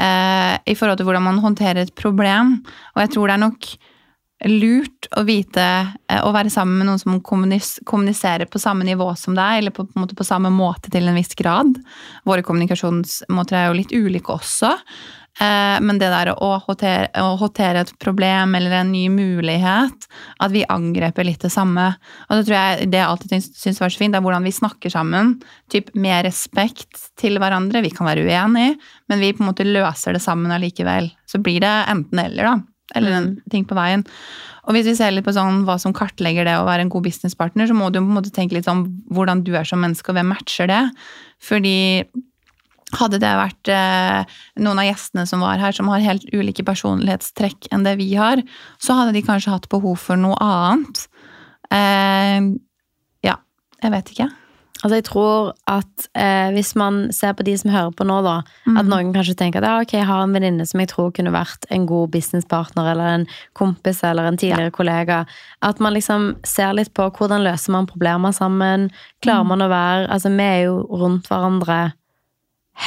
eh, 0.01 0.55
i 0.65 0.75
forhold 0.77 1.01
til 1.01 1.09
hvordan 1.09 1.27
man 1.27 1.41
håndterer 1.43 1.85
et 1.85 1.95
problem. 1.97 2.59
Og 2.95 3.03
jeg 3.03 3.13
tror 3.15 3.29
det 3.29 3.37
er 3.37 3.45
nok 3.45 3.71
lurt 4.49 5.07
å 5.17 5.23
vite 5.27 5.63
eh, 6.09 6.21
å 6.25 6.31
være 6.33 6.49
sammen 6.53 6.79
med 6.81 6.89
noen 6.89 7.01
som 7.01 7.19
kommuniserer 7.21 8.49
på 8.49 8.61
samme 8.61 8.87
nivå 8.87 9.09
som 9.19 9.35
deg, 9.37 9.59
eller 9.61 9.75
på, 9.75 9.85
på, 9.91 10.07
på 10.17 10.27
samme 10.27 10.49
måte 10.53 10.89
til 10.93 11.07
en 11.07 11.17
viss 11.17 11.35
grad. 11.37 11.75
Våre 12.25 12.45
kommunikasjonsmåter 12.45 13.57
er 13.59 13.67
jo 13.69 13.79
litt 13.81 13.93
ulike 13.93 14.33
også. 14.39 14.71
Eh, 15.39 15.77
Men 15.79 15.99
det 16.01 16.09
der 16.11 16.33
å 16.33 16.49
håndtere, 16.67 17.81
et 17.85 17.93
problem 18.03 18.55
eller 18.57 18.71
en 18.81 18.91
ny 18.91 19.05
mulighet, 19.13 20.07
at 20.39 20.51
vi 20.51 20.65
angreper 20.67 21.23
litt 21.27 21.45
det 21.45 21.53
samme. 21.53 21.91
Og 22.29 22.39
det 22.41 22.47
tror 22.49 22.57
jeg 22.57 22.89
det 22.91 22.99
jeg 22.99 23.07
alltid 23.07 23.37
syns- 23.55 23.79
var 23.79 23.93
så 23.93 24.01
fint, 24.01 24.11
det 24.15 24.19
er 24.19 24.25
hvordan 24.25 24.43
vi 24.47 24.51
snakker 24.57 24.91
sammen. 24.91 25.37
Typ 25.71 25.93
med 25.95 26.25
respekt 26.27 27.11
til 27.21 27.39
hverandre. 27.39 27.83
Vi 27.85 27.93
kan 27.95 28.09
være 28.09 28.25
uenige, 28.27 28.75
men 29.07 29.23
vi 29.23 29.31
på 29.33 29.45
en 29.45 29.51
måte 29.53 29.67
løser 29.67 30.13
det 30.17 30.21
sammen 30.25 30.51
allikevel. 30.51 31.11
Så 31.29 31.39
blir 31.41 31.61
det 31.63 31.77
enten 31.93 32.25
eller, 32.25 32.43
da. 32.43 32.57
Eller 32.95 33.17
en 33.17 33.29
ting 33.51 33.67
på 33.67 33.77
veien. 33.77 34.03
Og 34.67 34.75
hvis 34.75 34.89
vi 34.89 34.95
ser 34.97 35.13
litt 35.13 35.25
på 35.25 35.33
sånn, 35.35 35.63
hva 35.67 35.77
som 35.81 35.93
kartlegger 35.95 36.45
det 36.47 36.57
å 36.59 36.65
være 36.67 36.85
en 36.85 36.91
god 36.93 37.07
businesspartner, 37.07 37.69
så 37.69 37.77
må 37.77 37.89
du 37.89 38.01
på 38.01 38.05
en 38.05 38.17
måte 38.17 38.33
tenke 38.35 38.57
litt 38.57 38.69
om 38.71 38.83
hvordan 39.13 39.45
du 39.47 39.55
er 39.57 39.67
som 39.67 39.81
menneske, 39.81 40.11
og 40.11 40.19
hvem 40.19 40.29
matcher 40.33 40.69
det. 40.69 40.83
Fordi 41.41 41.79
hadde 42.99 43.21
det 43.23 43.31
vært 43.39 43.71
eh, 43.71 44.37
noen 44.63 44.81
av 44.81 44.87
gjestene 44.89 45.25
som 45.29 45.43
var 45.45 45.61
her, 45.61 45.75
som 45.75 45.89
har 45.91 46.03
helt 46.03 46.27
ulike 46.35 46.65
personlighetstrekk 46.67 47.69
enn 47.71 47.87
det 47.87 47.95
vi 48.01 48.11
har, 48.19 48.43
så 48.83 48.97
hadde 48.99 49.15
de 49.15 49.23
kanskje 49.25 49.53
hatt 49.53 49.69
behov 49.71 49.97
for 50.03 50.19
noe 50.19 50.35
annet. 50.43 51.05
Eh, 51.71 52.51
ja, 53.27 53.37
jeg 53.81 53.95
vet 53.95 54.13
ikke. 54.13 54.29
Altså 54.81 54.97
jeg 54.97 55.05
tror 55.05 55.51
at 55.69 56.07
eh, 56.17 56.49
hvis 56.55 56.71
man 56.79 57.03
ser 57.13 57.35
på 57.37 57.45
de 57.45 57.53
som 57.59 57.69
hører 57.73 57.93
på 57.93 58.05
nå, 58.07 58.17
da, 58.25 58.39
at 58.79 58.87
noen 58.89 59.11
kanskje 59.13 59.35
tenker 59.37 59.61
at 59.61 59.67
ja, 59.69 59.85
ok, 59.85 59.93
jeg 59.99 60.09
har 60.09 60.23
en 60.25 60.33
venninne 60.33 60.65
som 60.65 60.81
jeg 60.81 60.89
tror 60.89 61.11
kunne 61.13 61.33
vært 61.35 61.67
en 61.69 61.85
god 61.89 62.09
businesspartner, 62.15 62.89
eller 62.93 63.19
en 63.19 63.27
kompis 63.57 64.01
eller 64.07 64.29
en 64.29 64.39
tidligere 64.41 64.73
kollega. 64.73 65.21
At 65.61 65.81
man 65.83 65.93
liksom 65.97 66.31
ser 66.47 66.73
litt 66.77 66.93
på 66.97 67.11
hvordan 67.13 67.45
løser 67.45 67.75
man 67.77 67.89
problemer 67.89 68.33
sammen. 68.33 68.89
Klarer 69.21 69.49
man 69.53 69.65
å 69.65 69.69
være 69.71 70.09
Altså, 70.11 70.31
vi 70.33 70.43
er 70.43 70.61
jo 70.65 70.81
rundt 70.89 71.29
hverandre 71.29 71.79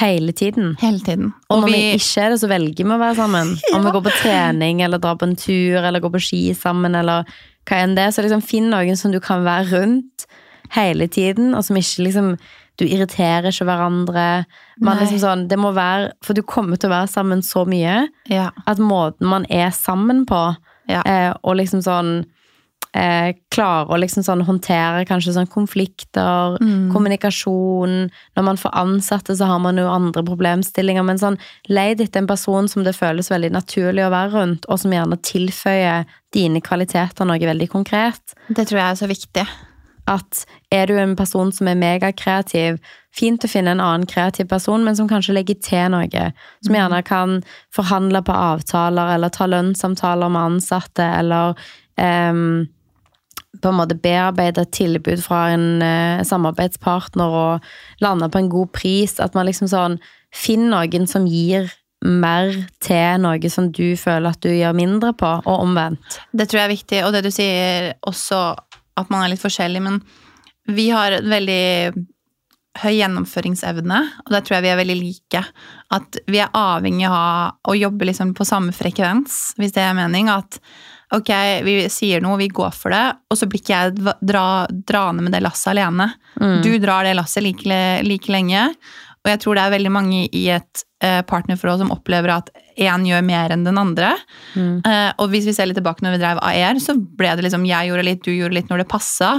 hele 0.01 0.35
tiden. 0.35 0.75
Hele 0.81 0.99
tiden. 0.99 1.33
Og 1.49 1.63
når 1.63 1.71
vi, 1.71 1.79
vi, 1.79 1.99
ikke 2.01 2.25
er 2.25 2.35
det, 2.35 2.41
så 2.43 2.51
velger 2.51 2.83
vi 2.83 2.91
å 2.91 3.01
være 3.01 3.19
sammen. 3.21 3.55
Om 3.77 3.87
vi 3.87 3.93
går 3.95 4.07
på 4.09 4.17
trening, 4.19 4.83
eller 4.83 5.03
drar 5.03 5.19
på 5.21 5.29
en 5.29 5.37
tur, 5.39 5.79
eller 5.79 6.03
går 6.03 6.17
på 6.17 6.23
ski 6.27 6.43
sammen, 6.59 6.97
eller 6.99 7.29
hva 7.69 7.83
enn 7.85 7.95
det. 7.97 8.11
Så 8.13 8.25
liksom 8.25 8.43
finn 8.45 8.73
noen 8.73 8.99
som 8.99 9.15
du 9.15 9.21
kan 9.23 9.47
være 9.47 9.71
rundt 9.77 10.27
hele 10.71 11.09
tiden, 11.09 11.55
og 11.55 11.65
som 11.65 11.77
ikke 11.77 12.03
liksom 12.09 12.37
Du 12.77 12.83
irriterer 12.85 13.53
ikke 13.53 13.65
hverandre. 13.69 14.45
Man 14.81 14.97
Nei. 14.97 15.05
liksom 15.05 15.21
sånn, 15.23 15.49
det 15.49 15.59
må 15.63 15.71
være, 15.77 16.13
For 16.25 16.35
du 16.35 16.43
kommer 16.43 16.77
til 16.77 16.91
å 16.91 16.95
være 16.97 17.07
sammen 17.07 17.39
så 17.43 17.63
mye 17.65 18.09
ja, 18.27 18.51
at 18.67 18.79
måten 18.79 19.29
man 19.31 19.45
er 19.49 19.71
sammen 19.71 20.25
på, 20.27 20.57
ja. 20.91 21.03
eh, 21.07 21.33
og 21.45 21.55
liksom 21.61 21.85
sånn 21.87 22.25
eh, 22.95 23.35
Klarer 23.55 23.93
å 23.95 23.99
liksom 24.03 24.25
sånn 24.27 24.43
håndtere 24.43 25.05
kanskje 25.07 25.37
sånn 25.37 25.47
konflikter, 25.47 26.59
Mm. 26.61 26.91
kommunikasjon 26.93 28.11
Når 28.37 28.43
man 28.43 28.57
får 28.57 28.71
ansatte, 28.75 29.37
så 29.37 29.47
har 29.47 29.59
man 29.61 29.77
jo 29.79 29.87
andre 29.87 30.23
problemstillinger. 30.27 31.05
Men 31.05 31.19
sånn, 31.19 31.39
leid 31.69 32.01
etter 32.01 32.19
en 32.23 32.27
person 32.27 32.67
som 32.69 32.83
det 32.83 32.97
føles 32.97 33.31
veldig 33.31 33.53
naturlig 33.53 34.03
å 34.03 34.11
være 34.11 34.33
rundt, 34.33 34.67
og 34.69 34.79
som 34.81 34.91
gjerne 34.91 35.17
tilføyer 35.23 36.05
dine 36.33 36.61
kvaliteter 36.61 37.25
noe 37.25 37.39
veldig 37.39 37.69
konkret. 37.71 38.35
Det 38.49 38.67
tror 38.67 38.81
jeg 38.81 38.91
er 38.91 38.99
så 38.99 39.07
viktig. 39.07 39.47
At 40.11 40.45
er 40.75 40.91
du 40.91 40.99
en 41.01 41.17
person 41.17 41.53
som 41.53 41.69
er 41.71 41.79
megakreativ, 41.81 42.79
fint 43.15 43.45
å 43.47 43.51
finne 43.51 43.73
en 43.75 43.83
annen 43.83 44.07
kreativ 44.11 44.51
person, 44.51 44.85
men 44.85 44.97
som 44.99 45.09
kanskje 45.09 45.37
legger 45.37 45.61
til 45.65 45.93
noe. 45.95 46.25
Som 46.67 46.77
gjerne 46.77 47.01
kan 47.07 47.39
forhandle 47.75 48.21
på 48.27 48.35
avtaler, 48.35 49.15
eller 49.15 49.33
ta 49.33 49.49
lønnssamtaler 49.49 50.33
med 50.35 50.57
ansatte, 50.57 51.07
eller 51.21 51.55
um, 51.97 52.67
på 53.63 53.71
en 53.71 53.79
måte 53.79 53.97
bearbeide 54.03 54.67
et 54.67 54.75
tilbud 54.75 55.23
fra 55.25 55.47
en 55.55 55.79
uh, 55.81 56.25
samarbeidspartner 56.27 57.39
og 57.39 58.05
lande 58.05 58.29
på 58.29 58.43
en 58.43 58.53
god 58.53 58.75
pris. 58.77 59.17
At 59.23 59.39
man 59.39 59.49
liksom 59.49 59.71
sånn 59.73 59.99
Finn 60.35 60.65
noen 60.67 61.05
som 61.07 61.29
gir 61.31 61.69
mer 62.05 62.51
til 62.83 63.21
noe 63.23 63.51
som 63.51 63.69
du 63.71 63.95
føler 63.97 64.35
at 64.35 64.41
du 64.43 64.51
gjør 64.51 64.75
mindre 64.75 65.13
på, 65.15 65.31
og 65.47 65.63
omvendt. 65.63 66.19
Det 66.35 66.49
tror 66.51 66.61
jeg 66.61 66.67
er 66.67 66.73
viktig, 66.75 67.03
og 67.07 67.15
det 67.15 67.23
du 67.23 67.31
sier 67.31 67.93
også 68.03 68.41
at 69.01 69.11
man 69.13 69.25
er 69.25 69.35
litt 69.35 69.43
forskjellig, 69.43 69.83
men 69.85 70.01
vi 70.71 70.89
har 70.95 71.19
en 71.19 71.31
veldig 71.31 71.65
høy 72.83 72.95
gjennomføringsevne, 72.97 74.01
og 74.25 74.33
der 74.35 74.43
tror 74.43 74.57
jeg 74.57 74.65
vi 74.65 74.73
er 74.73 74.81
veldig 74.81 74.97
like. 74.99 75.45
At 75.95 76.19
vi 76.31 76.41
er 76.43 76.57
avhengig 76.59 77.07
av 77.07 77.71
å 77.71 77.77
jobbe 77.79 78.09
liksom 78.09 78.33
på 78.35 78.47
samme 78.49 78.75
frekvens, 78.75 79.55
hvis 79.61 79.77
det 79.77 79.85
er 79.85 79.95
mening. 79.95 80.31
At 80.33 80.59
ok, 81.15 81.31
vi 81.67 81.77
sier 81.93 82.25
noe, 82.25 82.41
vi 82.41 82.51
går 82.51 82.75
for 82.75 82.95
det, 82.95 83.05
og 83.31 83.39
så 83.39 83.47
blir 83.51 83.63
ikke 83.63 83.79
jeg 83.79 84.17
dra, 84.27 84.47
draende 84.71 85.27
med 85.27 85.37
det 85.37 85.45
lasset 85.45 85.71
alene. 85.75 86.11
Du 86.65 86.73
drar 86.83 87.07
det 87.07 87.15
lasset 87.15 87.47
like, 87.47 87.79
like 88.03 88.33
lenge, 88.33 88.67
og 89.25 89.31
jeg 89.31 89.41
tror 89.41 89.57
det 89.57 89.65
er 89.65 89.77
veldig 89.79 89.93
mange 89.95 90.25
i 90.27 90.49
et 90.53 90.83
eh, 91.05 91.23
partnerforhold 91.25 91.85
som 91.85 91.95
opplever 91.95 92.35
at 92.35 92.51
én 92.77 93.07
gjør 93.09 93.25
mer 93.27 93.55
enn 93.55 93.67
den 93.67 93.81
andre. 93.81 94.15
Eh, 94.87 95.11
og 95.19 95.29
hvis 95.33 95.47
vi 95.49 95.55
ser 95.57 95.69
litt 95.71 95.79
tilbake 95.79 96.05
når 96.05 96.17
vi 96.17 96.23
drev 96.23 96.41
AR, 96.43 96.81
så 96.83 96.97
ble 96.97 97.35
det 97.37 97.47
liksom 97.47 97.67
jeg 97.69 97.91
gjorde 97.91 98.07
litt, 98.07 98.25
du 98.25 98.33
gjorde 98.35 98.59
litt 98.59 98.73
når 98.73 98.83
det 98.83 98.91
passa. 98.91 99.37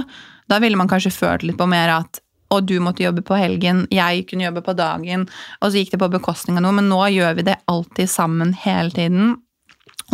Da 0.50 0.60
ville 0.62 0.78
man 0.78 0.90
kanskje 0.90 1.14
følt 1.14 1.46
litt 1.46 1.58
på 1.58 1.68
mer 1.70 1.92
at 1.98 2.22
og 2.54 2.62
du 2.62 2.76
måtte 2.78 3.02
jobbe 3.02 3.24
på 3.26 3.34
helgen, 3.34 3.86
jeg 3.90 4.22
kunne 4.30 4.46
jobbe 4.46 4.62
på 4.62 4.76
dagen, 4.78 5.24
og 5.58 5.66
så 5.66 5.80
gikk 5.80 5.96
det 5.96 5.98
på 5.98 6.12
bekostning 6.12 6.60
av 6.60 6.62
noe, 6.62 6.76
men 6.78 6.86
nå 6.86 7.00
gjør 7.10 7.34
vi 7.40 7.46
det 7.48 7.56
alltid 7.66 8.10
sammen 8.10 8.52
hele 8.62 8.94
tiden. 8.94 9.34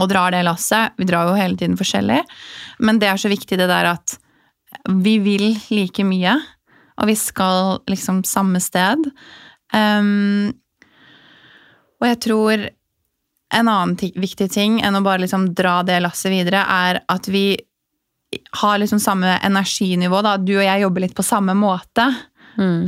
Og 0.01 0.09
drar 0.09 0.33
det 0.33 0.41
lasset. 0.47 0.95
Vi 0.97 1.05
drar 1.05 1.29
jo 1.29 1.37
hele 1.37 1.59
tiden 1.61 1.77
forskjellig, 1.77 2.23
men 2.81 3.01
det 3.03 3.11
er 3.11 3.21
så 3.21 3.29
viktig 3.29 3.59
det 3.61 3.69
der 3.69 3.91
at 3.91 4.17
vi 4.89 5.19
vil 5.21 5.51
like 5.69 6.05
mye, 6.09 6.39
og 6.97 7.11
vi 7.11 7.17
skal 7.21 7.83
liksom 7.91 8.23
samme 8.25 8.61
sted. 8.65 9.05
Um, 9.77 10.55
og 12.01 12.09
jeg 12.09 12.21
tror 12.25 12.65
en 13.53 13.69
annen 13.69 13.97
viktig 13.97 14.49
ting 14.53 14.81
enn 14.85 14.97
å 14.99 15.05
bare 15.05 15.23
liksom 15.25 15.51
dra 15.57 15.81
det 15.87 16.01
lasset 16.03 16.33
videre, 16.33 16.65
er 16.65 17.03
at 17.13 17.29
vi 17.29 17.53
har 18.63 18.79
liksom 18.81 19.01
samme 19.01 19.39
energinivå. 19.45 20.23
Da. 20.25 20.37
Du 20.41 20.55
og 20.57 20.65
jeg 20.65 20.85
jobber 20.85 21.05
litt 21.05 21.17
på 21.17 21.25
samme 21.27 21.55
måte. 21.59 22.07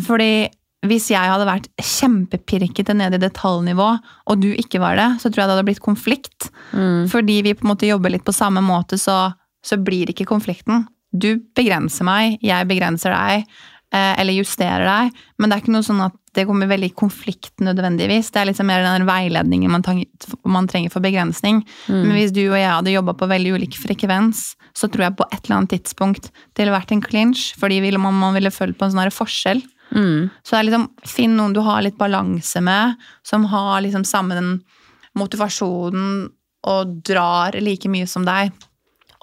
Fordi 0.06 0.48
hvis 0.84 1.06
jeg 1.12 1.30
hadde 1.30 1.46
vært 1.48 1.68
kjempepirkete 1.80 2.94
ned 2.96 3.16
i 3.16 3.20
detaljnivå, 3.22 3.86
og 4.28 4.40
du 4.40 4.50
ikke 4.52 4.80
var 4.82 4.98
det, 5.00 5.06
så 5.20 5.30
tror 5.30 5.42
jeg 5.42 5.48
det 5.48 5.54
hadde 5.56 5.68
blitt 5.70 5.84
konflikt. 5.84 6.50
Fordi 7.12 7.38
vi 7.46 7.54
på 7.56 7.64
en 7.64 7.72
måte 7.72 7.88
jobber 7.88 8.12
litt 8.12 8.24
på 8.26 8.34
samme 8.36 8.60
måte, 8.64 8.98
så, 9.00 9.32
så 9.64 9.78
blir 9.80 10.12
ikke 10.12 10.28
konflikten. 10.28 10.84
Du 11.12 11.38
begrenser 11.56 12.04
meg, 12.08 12.36
jeg 12.44 12.68
begrenser 12.68 13.14
deg, 13.14 13.48
eh, 13.94 14.12
eller 14.20 14.36
justerer 14.36 14.84
deg. 14.88 15.24
Men 15.38 15.48
det 15.48 15.56
er 15.56 15.64
ikke 15.64 15.76
noe 15.76 15.86
sånn 15.86 16.04
at 16.04 16.16
det 16.34 16.46
kommer 16.48 16.68
veldig 16.70 16.90
i 16.90 16.96
konflikt 16.96 17.62
nødvendigvis. 17.64 18.30
Det 18.34 18.42
er 18.42 18.48
liksom 18.50 18.68
mer 18.70 18.84
den 18.84 19.06
veiledningen 19.08 19.72
man, 19.72 19.84
man 20.44 20.68
trenger 20.70 20.92
for 20.92 21.04
begrensning. 21.04 21.62
Men 21.88 22.12
hvis 22.16 22.34
du 22.34 22.42
og 22.46 22.58
jeg 22.58 22.70
hadde 22.70 22.94
jobba 22.94 23.14
på 23.18 23.28
veldig 23.30 23.54
ulik 23.58 23.78
frekvens, 23.78 24.52
så 24.74 24.90
tror 24.90 25.08
jeg 25.08 25.16
på 25.18 25.28
et 25.30 25.40
eller 25.44 25.60
annet 25.60 25.74
tidspunkt 25.76 26.30
det 26.30 26.64
ville 26.64 26.74
vært 26.74 26.94
en 26.94 27.04
clinch, 27.04 27.52
fordi 27.60 27.80
man, 27.96 28.18
man 28.18 28.34
ville 28.36 28.52
følt 28.54 28.78
på 28.78 28.88
en 28.88 28.94
sånn 28.96 29.14
forskjell. 29.14 29.62
Mm. 29.94 30.30
Så 30.42 30.54
det 30.54 30.60
er 30.60 30.68
liksom, 30.70 30.88
finn 31.06 31.36
noen 31.38 31.54
du 31.54 31.62
har 31.64 31.84
litt 31.84 31.98
balanse 32.00 32.62
med, 32.64 32.98
som 33.26 33.46
har 33.52 33.82
liksom 33.84 34.06
samme 34.08 34.38
den 34.38 34.54
motivasjonen 35.18 36.30
og 36.66 36.96
drar 37.06 37.54
like 37.60 37.90
mye 37.92 38.08
som 38.10 38.24
deg. 38.26 38.52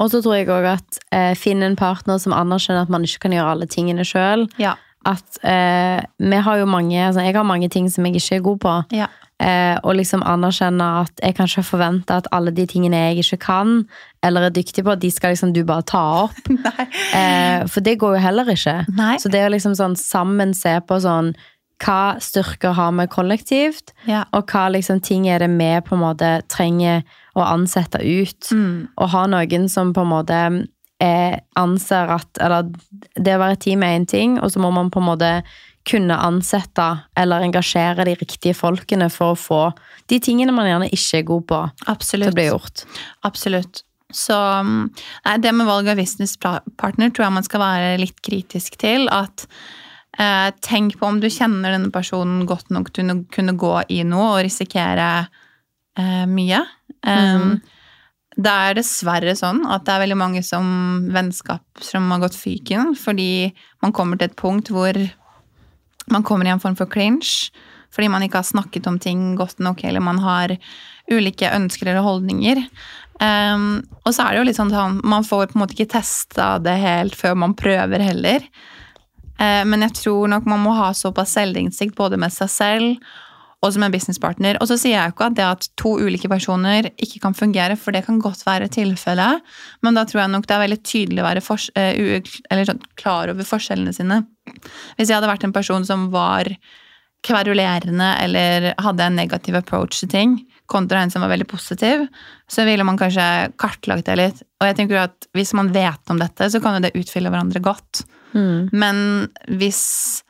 Og 0.02 0.10
så 0.14 0.22
tror 0.24 0.38
jeg 0.38 0.50
òg 0.50 0.68
at 0.72 1.02
eh, 1.14 1.34
finn 1.38 1.62
en 1.66 1.78
partner 1.78 2.22
som 2.22 2.34
anerkjenner 2.34 2.86
at 2.86 2.94
man 2.94 3.04
ikke 3.06 3.28
kan 3.28 3.36
gjøre 3.36 3.56
alle 3.56 3.68
tingene 3.70 4.06
sjøl. 4.08 4.48
Ja. 4.62 4.78
At 5.06 5.40
eh, 5.44 6.02
vi 6.22 6.40
har 6.46 6.58
jo 6.60 6.66
mange 6.70 7.00
altså 7.08 7.24
Jeg 7.26 7.34
har 7.34 7.44
mange 7.48 7.70
ting 7.74 7.88
som 7.90 8.06
jeg 8.06 8.16
ikke 8.20 8.36
er 8.38 8.44
god 8.46 8.60
på. 8.62 8.74
Ja. 8.94 9.08
Eh, 9.42 9.80
og 9.82 9.96
liksom 9.98 10.22
anerkjenne 10.22 10.86
at 11.02 11.22
jeg 11.24 11.34
kan 11.34 11.48
ikke 11.50 11.64
forvente 11.66 12.14
at 12.14 12.28
alle 12.32 12.52
de 12.54 12.68
tingene 12.70 13.00
jeg 13.08 13.24
ikke 13.24 13.40
kan, 13.48 13.72
eller 14.22 14.46
er 14.46 14.54
dyktig 14.54 14.84
på, 14.86 14.94
de 15.02 15.10
skal 15.10 15.34
liksom 15.34 15.54
du 15.56 15.64
bare 15.66 15.82
ta 15.90 16.04
opp. 16.28 16.38
Eh, 17.12 17.66
for 17.68 17.84
det 17.84 17.98
går 18.00 18.14
jo 18.16 18.22
heller 18.24 18.48
ikke. 18.54 18.76
Nei. 18.96 19.18
Så 19.20 19.28
det 19.34 19.42
å 19.44 19.50
liksom 19.52 19.74
sånn 19.76 19.98
sammen 20.00 20.54
se 20.56 20.78
på 20.88 21.00
sånn 21.04 21.34
Hva 21.82 22.20
styrker 22.22 22.76
har 22.78 22.92
vi 22.94 23.08
kollektivt, 23.10 23.92
Ja. 24.06 24.24
og 24.38 24.46
hva 24.54 24.68
liksom 24.70 25.02
ting 25.02 25.26
er 25.28 25.40
det 25.42 25.50
vi 25.50 25.72
på 25.82 25.96
en 25.98 26.04
måte 26.04 26.30
trenger 26.48 27.02
å 27.36 27.42
ansette 27.42 27.98
ut. 27.98 28.52
Mm. 28.54 28.88
Og 28.98 29.10
ha 29.10 29.26
noen 29.26 29.68
som 29.68 29.92
på 29.94 30.02
en 30.06 30.12
måte 30.14 30.40
anser 31.58 32.12
at 32.14 32.40
Eller 32.42 32.68
det 33.16 33.34
å 33.34 33.42
være 33.42 33.56
et 33.58 33.64
team 33.66 33.84
er 33.84 33.98
én 33.98 34.08
ting, 34.08 34.40
og 34.40 34.52
så 34.54 34.62
må 34.62 34.70
man 34.76 34.92
på 34.94 35.02
en 35.02 35.08
måte 35.10 35.32
kunne 35.88 36.14
ansette 36.22 36.88
eller 37.18 37.42
engasjere 37.42 38.06
de 38.06 38.14
riktige 38.20 38.54
folkene 38.54 39.08
for 39.10 39.34
å 39.34 39.40
få 39.40 39.62
de 40.12 40.20
tingene 40.22 40.54
man 40.54 40.70
gjerne 40.70 40.92
ikke 40.94 41.22
er 41.22 41.30
god 41.30 41.48
på, 41.50 41.62
til 42.06 42.28
å 42.28 42.34
bli 42.36 42.46
gjort. 42.52 42.84
Absolutt. 43.26 43.82
Så 44.14 44.36
mm, 44.36 44.82
nei, 45.26 45.38
det 45.42 45.54
med 45.56 45.70
valg 45.70 45.90
av 45.90 46.00
businesspartner 46.00 47.14
tror 47.14 47.28
jeg 47.28 47.38
man 47.38 47.48
skal 47.48 47.64
være 47.64 47.94
litt 48.02 48.20
kritisk 48.24 48.78
til. 48.82 49.08
At 49.12 49.46
eh, 50.20 50.50
tenk 50.64 51.00
på 51.00 51.08
om 51.08 51.22
du 51.24 51.30
kjenner 51.32 51.74
denne 51.78 51.92
personen 51.94 52.46
godt 52.50 52.70
nok 52.76 52.92
til 52.94 53.14
å 53.14 53.22
kunne 53.34 53.56
gå 53.60 53.76
i 53.96 54.02
noe 54.08 54.36
og 54.36 54.44
risikere 54.46 55.12
eh, 55.98 56.26
mye. 56.30 56.66
Um, 57.02 57.56
Det 58.32 58.52
er 58.52 58.78
dessverre 58.78 59.34
sånn 59.36 59.66
at 59.68 59.84
det 59.88 59.94
er 59.94 60.04
veldig 60.06 60.20
mange 60.20 60.44
som 60.46 60.66
vennskap 61.12 61.84
som 61.84 62.08
har 62.14 62.22
gått 62.24 62.38
fyken 62.40 62.94
fordi 62.96 63.52
man 63.84 63.92
kommer 63.96 64.20
til 64.20 64.30
et 64.30 64.38
punkt 64.40 64.72
hvor 64.72 64.96
man 66.12 66.24
kommer 66.24 66.48
i 66.48 66.54
en 66.54 66.62
form 66.62 66.78
for 66.80 66.90
clinch. 66.92 67.52
Fordi 67.92 68.08
man 68.08 68.24
ikke 68.24 68.40
har 68.40 68.48
snakket 68.48 68.88
om 68.88 68.98
ting 69.04 69.34
godt 69.36 69.60
nok, 69.60 69.84
eller 69.84 70.00
man 70.00 70.22
har 70.24 70.54
ulike 71.12 71.50
ønsker 71.52 71.90
eller 71.90 72.06
holdninger. 72.06 72.62
Um, 73.22 73.82
og 74.06 74.16
så 74.16 74.24
er 74.24 74.34
det 74.34 74.40
jo 74.40 74.46
litt 74.48 74.58
sånn 74.58 74.72
at 74.74 75.02
man 75.04 75.28
får 75.28 75.52
på 75.52 75.58
en 75.58 75.64
måte 75.66 75.76
ikke 75.76 75.92
testa 75.98 76.56
det 76.64 76.78
helt 76.82 77.18
før 77.20 77.36
man 77.44 77.58
prøver 77.60 78.02
heller. 78.02 78.46
Uh, 79.36 79.62
men 79.68 79.84
jeg 79.86 79.98
tror 80.00 80.32
nok 80.32 80.48
man 80.50 80.64
må 80.64 80.78
ha 80.78 80.94
såpass 80.96 81.36
selvinnsikt 81.38 81.98
både 82.00 82.20
med 82.22 82.34
seg 82.34 82.54
selv 82.54 83.12
og 83.62 83.74
som 83.74 83.86
en 83.86 83.94
businesspartner. 83.94 84.58
Og 84.62 84.70
så 84.70 84.78
sier 84.82 84.96
jeg 84.96 85.12
jo 85.12 85.16
ikke 85.16 85.30
at 85.30 85.38
det 85.38 85.48
at 85.48 85.68
to 85.80 85.94
ulike 86.02 86.30
personer 86.32 86.90
ikke 86.98 87.22
kan 87.24 87.38
fungere, 87.38 87.78
for 87.78 87.94
det 87.94 88.04
kan 88.08 88.20
godt 88.22 88.44
være 88.48 88.72
tilfellet, 88.74 89.42
men 89.86 89.98
da 89.98 90.06
tror 90.10 90.24
jeg 90.24 90.34
nok 90.34 90.48
det 90.50 90.56
er 90.58 90.64
veldig 90.66 90.82
tydelig 90.82 91.22
å 91.22 91.28
være 91.30 91.44
for, 91.46 91.58
eh, 91.78 92.32
sånn, 92.66 92.82
klar 92.98 93.30
over 93.34 93.48
forskjellene 93.48 93.94
sine. 93.94 94.24
Hvis 94.98 95.10
jeg 95.10 95.18
hadde 95.20 95.30
vært 95.30 95.46
en 95.46 95.54
person 95.54 95.86
som 95.86 96.10
var 96.14 96.50
kverulerende 97.22 98.08
eller 98.24 98.72
hadde 98.82 99.06
en 99.06 99.16
negativ 99.20 99.56
approach 99.60 100.00
til 100.00 100.10
ting, 100.10 100.40
kontra 100.72 101.04
en 101.04 101.12
som 101.14 101.22
var 101.22 101.30
veldig 101.30 101.48
positiv, 101.52 102.08
så 102.50 102.66
ville 102.66 102.86
man 102.88 102.98
kanskje 102.98 103.54
kartlagt 103.62 104.08
det 104.08 104.18
litt. 104.18 104.42
Og 104.62 104.70
jeg 104.70 104.78
tenker 104.80 105.04
at 105.04 105.28
hvis 105.38 105.54
man 105.54 105.70
vet 105.76 106.10
om 106.10 106.18
dette, 106.18 106.50
så 106.50 106.62
kan 106.64 106.80
jo 106.80 106.88
det 106.88 106.96
utfylle 106.98 107.30
hverandre 107.30 107.62
godt. 107.62 108.06
Men 108.74 109.28
hvis, 109.60 110.24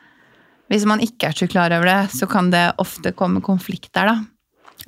hvis 0.72 0.88
man 0.88 1.02
ikke 1.04 1.30
er 1.30 1.36
så 1.36 1.48
klar 1.52 1.74
over 1.76 1.90
det, 1.90 2.14
så 2.16 2.28
kan 2.32 2.52
det 2.54 2.72
ofte 2.82 3.12
komme 3.18 3.44
konflikt 3.44 3.92
der, 3.98 4.14
da. 4.14 4.20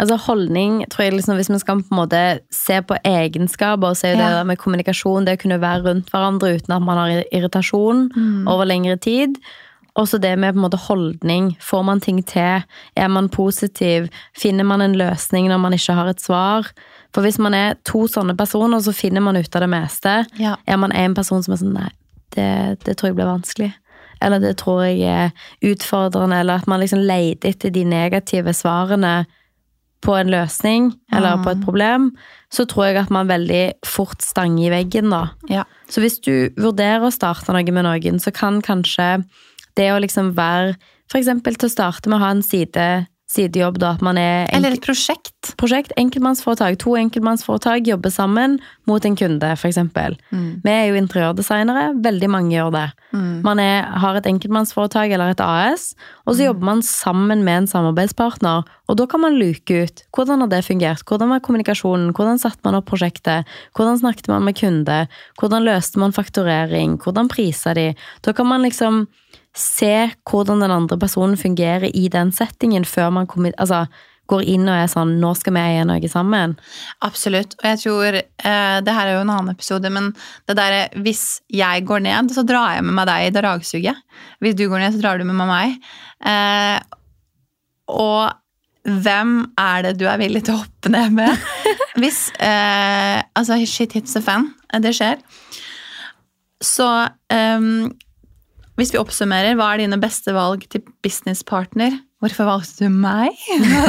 Altså 0.01 0.15
Holdning 0.17 0.79
tror 0.89 1.05
jeg 1.05 1.13
liksom, 1.13 1.35
Hvis 1.37 1.51
vi 1.51 1.59
skal 1.61 1.83
på 1.83 1.93
en 1.93 1.99
måte 1.99 2.21
se 2.49 2.79
på 2.81 2.95
egenskaper, 3.05 3.91
og 3.91 3.97
se 3.97 4.13
ja. 4.15 4.39
det 4.39 4.47
med 4.49 4.57
kommunikasjon 4.57 5.27
det 5.27 5.37
å 5.37 5.41
kunne 5.43 5.59
være 5.61 5.83
rundt 5.85 6.09
hverandre 6.09 6.55
uten 6.57 6.73
at 6.73 6.81
man 6.81 7.01
har 7.01 7.21
irritasjon 7.29 8.07
over 8.49 8.65
lengre 8.65 8.97
tid. 8.97 9.37
Også 9.99 10.17
det 10.17 10.33
med 10.41 10.55
på 10.55 10.57
en 10.57 10.65
måte 10.65 10.81
holdning. 10.87 11.51
Får 11.61 11.83
man 11.85 12.01
ting 12.01 12.23
til? 12.25 12.63
Er 12.97 13.07
man 13.13 13.29
positiv? 13.29 14.09
Finner 14.33 14.65
man 14.65 14.81
en 14.81 14.97
løsning 14.97 15.51
når 15.51 15.61
man 15.61 15.77
ikke 15.77 15.93
har 15.93 16.09
et 16.09 16.21
svar? 16.21 16.71
For 17.13 17.21
hvis 17.21 17.37
man 17.37 17.53
er 17.53 17.77
to 17.85 18.07
sånne 18.09 18.33
personer, 18.37 18.81
så 18.81 18.95
finner 18.95 19.21
man 19.21 19.37
ut 19.37 19.55
av 19.55 19.61
det 19.61 19.69
meste. 19.69 20.15
Ja. 20.41 20.55
Er 20.65 20.81
man 20.81 20.95
en 20.97 21.13
person 21.13 21.45
som 21.45 21.53
er 21.53 21.61
sånn 21.61 21.77
Nei, 21.77 21.91
det, 22.33 22.81
det 22.87 22.97
tror 22.97 23.11
jeg 23.11 23.19
blir 23.19 23.29
vanskelig. 23.29 23.69
Eller 24.23 24.39
det 24.39 24.55
tror 24.61 24.83
jeg 24.87 25.01
er 25.03 25.31
utfordrende. 25.61 26.39
Eller 26.39 26.61
at 26.63 26.67
man 26.71 26.79
liksom 26.83 27.03
leter 27.03 27.49
etter 27.53 27.73
de 27.75 27.83
negative 27.83 28.53
svarene 28.55 29.25
på 30.03 30.17
en 30.19 30.27
løsning 30.33 30.89
eller 31.13 31.37
på 31.43 31.51
et 31.53 31.57
Mm. 31.61 31.63
problem, 31.63 32.09
så 32.51 32.65
tror 32.67 32.85
jeg 32.89 32.97
at 32.97 33.09
man 33.09 33.27
veldig 33.27 33.73
fort 33.85 34.21
stanger 34.21 34.65
i 34.67 34.69
veggen, 34.83 35.09
da. 35.09 35.29
Ja. 35.49 35.63
Så 35.87 36.01
hvis 36.01 36.19
du 36.19 36.49
vurderer 36.59 37.05
å 37.07 37.11
starte 37.13 37.53
noe 37.53 37.63
med 37.71 37.85
noen, 37.85 38.19
så 38.19 38.33
kan 38.33 38.61
kanskje 38.61 39.23
det 39.77 39.91
å 39.93 40.01
liksom 40.01 40.33
være 40.35 40.75
eksempel 41.13 41.55
til 41.55 41.69
å 41.69 41.71
starte 41.71 42.09
med 42.09 42.17
å 42.19 42.23
ha 42.25 42.31
en 42.31 42.41
side, 42.41 43.07
sidejobb, 43.33 43.79
da, 43.81 43.93
at 43.97 44.03
man 44.05 44.17
er 44.21 44.47
Eller 44.53 44.75
et 44.77 44.83
prosjekt. 44.83 45.53
prosjekt, 45.59 45.93
enkeltmannsforetak. 45.97 46.77
To 46.83 46.95
enkeltmannsforetak 46.99 47.87
jobber 47.87 48.13
sammen 48.13 48.59
mot 48.89 49.03
en 49.05 49.15
kunde, 49.15 49.49
eksempel. 49.69 50.17
Mm. 50.31 50.61
Vi 50.63 50.71
er 50.71 50.85
jo 50.89 50.99
interiørdesignere, 51.01 51.93
veldig 52.03 52.29
mange 52.29 52.55
gjør 52.55 52.71
det. 52.75 52.85
Mm. 53.13 53.41
Man 53.45 53.59
er, 53.59 53.89
har 54.03 54.19
et 54.19 54.29
enkeltmannsforetak 54.29 55.11
eller 55.13 55.33
et 55.33 55.43
AS, 55.43 55.93
og 56.25 56.37
så 56.37 56.49
jobber 56.49 56.69
man 56.69 56.85
sammen 56.85 57.43
med 57.43 57.63
en 57.63 57.67
samarbeidspartner. 57.67 58.63
Og 58.87 58.99
da 58.99 59.07
kan 59.09 59.23
man 59.23 59.37
luke 59.39 59.83
ut 59.83 60.03
hvordan 60.15 60.43
har 60.43 60.51
det 60.51 60.63
fungert, 60.67 61.03
hvordan 61.07 61.31
var 61.31 61.43
kommunikasjonen, 61.43 62.11
hvordan 62.13 62.41
satte 62.41 62.61
man 62.67 62.77
opp 62.79 62.89
prosjektet, 62.91 63.49
hvordan 63.77 64.01
snakket 64.01 64.29
man 64.31 64.45
med 64.45 64.57
kunde, 64.59 64.99
hvordan 65.39 65.65
løste 65.65 66.01
man 66.01 66.15
fakturering, 66.15 66.97
hvordan 67.01 67.31
prisa 67.31 67.73
de. 67.73 67.93
Da 68.21 68.33
kan 68.35 68.49
man 68.49 68.65
liksom 68.65 69.05
se 69.55 69.91
hvordan 70.29 70.63
den 70.63 70.71
andre 70.73 70.97
personen 70.97 71.37
fungerer 71.37 71.89
i 71.93 72.07
den 72.09 72.31
settingen 72.33 72.85
før 72.89 73.11
man 73.13 73.27
kommer, 73.29 73.53
altså, 73.61 73.83
går 74.31 74.45
inn 74.47 74.69
og 74.71 74.73
er 74.79 74.87
sånn 74.87 75.17
nå 75.19 75.33
skal 75.35 75.53
vi 75.57 75.61
eie 75.61 75.83
noe 75.85 76.09
sammen. 76.09 76.53
Absolutt. 77.03 77.57
Og 77.59 77.65
jeg 77.67 77.79
tror 77.81 78.15
eh, 78.17 78.77
Det 78.81 78.93
her 78.95 79.09
er 79.09 79.17
jo 79.17 79.23
en 79.25 79.33
annen 79.33 79.51
episode, 79.51 79.89
men 79.91 80.07
det 80.47 80.55
derre 80.57 80.85
hvis 81.03 81.41
jeg 81.51 81.83
går 81.85 82.05
ned, 82.05 82.31
så 82.33 82.45
drar 82.47 82.77
jeg 82.77 82.85
med 82.87 82.95
meg 82.97 83.09
deg 83.11 83.25
i 83.27 83.33
dragsuget. 83.35 83.99
Hvis 84.39 84.55
du 84.55 84.63
går 84.71 84.79
ned, 84.85 84.95
så 84.95 85.03
drar 85.03 85.19
du 85.19 85.27
med 85.27 85.35
meg 85.41 85.51
meg. 85.51 85.75
Eh, 86.23 86.79
og 87.93 88.31
hvem 89.03 89.35
er 89.59 89.83
det 89.89 89.93
du 89.99 90.07
er 90.07 90.17
villig 90.23 90.45
til 90.47 90.55
å 90.55 90.63
hoppe 90.63 90.89
ned 90.91 91.13
med? 91.19 91.43
Hvis 92.01 92.29
eh, 92.39 93.19
Altså, 93.35 93.59
shit 93.69 93.93
hits 93.99 94.15
a 94.17 94.23
fan. 94.23 94.49
eh, 94.71 94.79
Det 94.83 94.95
skjer. 94.97 95.19
Så 96.63 96.87
ehm, 97.31 97.91
hvis 98.79 98.93
vi 98.93 99.01
oppsummerer, 99.01 99.55
hva 99.59 99.73
er 99.73 99.83
dine 99.83 99.99
beste 100.01 100.33
valg 100.33 100.65
til 100.71 100.81
businesspartner? 101.05 101.99
Hvorfor 102.23 102.47
valgte 102.47 102.87
du 102.87 102.93
meg? 102.93 103.35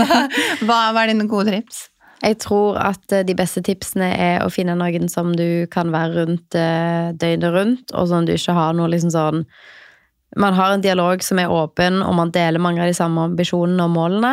hva, 0.66 0.78
hva 0.92 1.04
er 1.04 1.12
dine 1.12 1.28
gode 1.30 1.54
tips? 1.54 1.86
Jeg 2.24 2.38
tror 2.40 2.78
at 2.80 3.12
eh, 3.12 3.24
de 3.26 3.36
beste 3.36 3.62
tipsene 3.64 4.08
er 4.10 4.42
å 4.44 4.50
finne 4.52 4.76
noen 4.78 5.10
som 5.12 5.32
du 5.36 5.66
kan 5.72 5.92
være 5.92 6.24
rundt 6.24 6.56
eh, 6.58 7.12
døgnet 7.20 7.54
rundt, 7.54 7.94
og 7.94 8.08
sånn 8.10 8.28
du 8.28 8.34
ikke 8.36 8.56
har 8.56 8.76
noe 8.76 8.90
liksom 8.92 9.12
sånn 9.14 9.44
Man 10.34 10.56
har 10.58 10.72
en 10.74 10.82
dialog 10.82 11.22
som 11.22 11.38
er 11.38 11.52
åpen, 11.52 12.00
og 12.02 12.14
man 12.18 12.32
deler 12.34 12.58
mange 12.58 12.82
av 12.82 12.88
de 12.90 12.96
samme 12.96 13.28
ambisjonene 13.28 13.84
og 13.84 13.92
målene. 13.94 14.32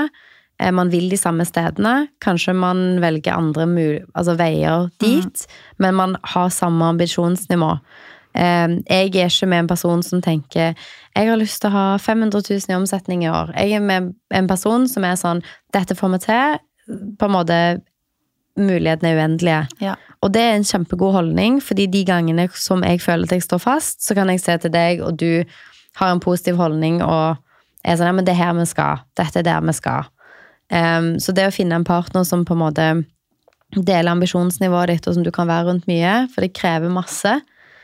Eh, 0.57 0.71
Man 0.71 0.89
vil 0.89 1.11
de 1.11 1.19
samme 1.19 1.45
stedene. 1.45 2.07
Kanskje 2.19 2.55
man 2.57 2.99
velger 3.03 3.37
andre 3.37 3.67
altså 4.15 4.33
veier 4.39 4.89
dit, 4.99 5.45
men 5.77 5.95
man 5.95 6.17
har 6.33 6.49
samme 6.49 6.89
ambisjonsnivå. 6.95 7.75
Eh, 8.35 8.67
Jeg 8.87 9.15
er 9.15 9.29
ikke 9.29 9.47
med 9.47 9.59
en 9.59 9.67
person 9.67 10.03
som 10.03 10.21
tenker 10.21 10.75
jeg 11.15 11.27
har 11.27 11.39
lyst 11.39 11.59
til 11.61 11.71
å 11.71 11.75
ha 11.75 11.85
500 11.99 12.39
000 12.47 12.71
i 12.71 12.77
omsetning 12.77 13.25
i 13.25 13.29
år. 13.29 13.51
Jeg 13.57 13.75
er 13.75 13.83
med 13.83 14.13
en 14.31 14.47
person 14.47 14.87
som 14.87 15.03
er 15.03 15.17
sånn 15.19 15.41
dette 15.75 15.95
får 15.95 16.13
vi 16.13 16.19
til. 16.23 16.61
På 17.19 17.27
en 17.27 17.35
måte 17.35 17.57
mulighetene 18.59 19.11
er 19.11 19.19
uendelige. 19.19 19.59
Ja. 19.83 19.97
Og 20.23 20.31
det 20.35 20.41
er 20.45 20.55
en 20.55 20.67
kjempegod 20.67 21.15
holdning, 21.15 21.59
fordi 21.63 21.87
de 21.91 22.05
gangene 22.07 22.47
som 22.55 22.83
jeg 22.85 23.01
føler 23.03 23.27
at 23.27 23.35
jeg 23.35 23.43
står 23.43 23.61
fast, 23.63 24.03
så 24.05 24.15
kan 24.15 24.29
jeg 24.31 24.43
se 24.43 24.57
til 24.63 24.73
deg, 24.73 25.03
og 25.03 25.17
du 25.19 25.43
har 25.99 26.11
en 26.11 26.23
positiv 26.23 26.59
holdning 26.61 27.01
og 27.03 27.39
er 27.83 27.97
sånn 27.97 28.11
ja, 28.11 28.15
men 28.15 28.27
det 28.27 28.35
er 28.35 28.43
her 28.43 28.55
vi 28.55 28.67
skal. 28.69 29.01
Dette 29.17 29.41
er 29.41 29.47
der 29.47 29.63
vi 29.65 29.75
skal. 29.75 30.11
Um, 30.71 31.15
så 31.19 31.33
det 31.35 31.49
å 31.49 31.55
finne 31.55 31.75
en 31.79 31.87
partner 31.87 32.23
som 32.27 32.45
på 32.47 32.55
en 32.55 32.61
måte 32.61 32.85
deler 33.75 34.11
ambisjonsnivået 34.11 34.93
ditt, 34.93 35.07
og 35.07 35.17
som 35.17 35.25
du 35.25 35.31
kan 35.35 35.49
være 35.49 35.67
rundt 35.67 35.89
mye, 35.89 36.27
for 36.31 36.45
det 36.45 36.53
krever 36.55 36.91
masse. 36.91 37.39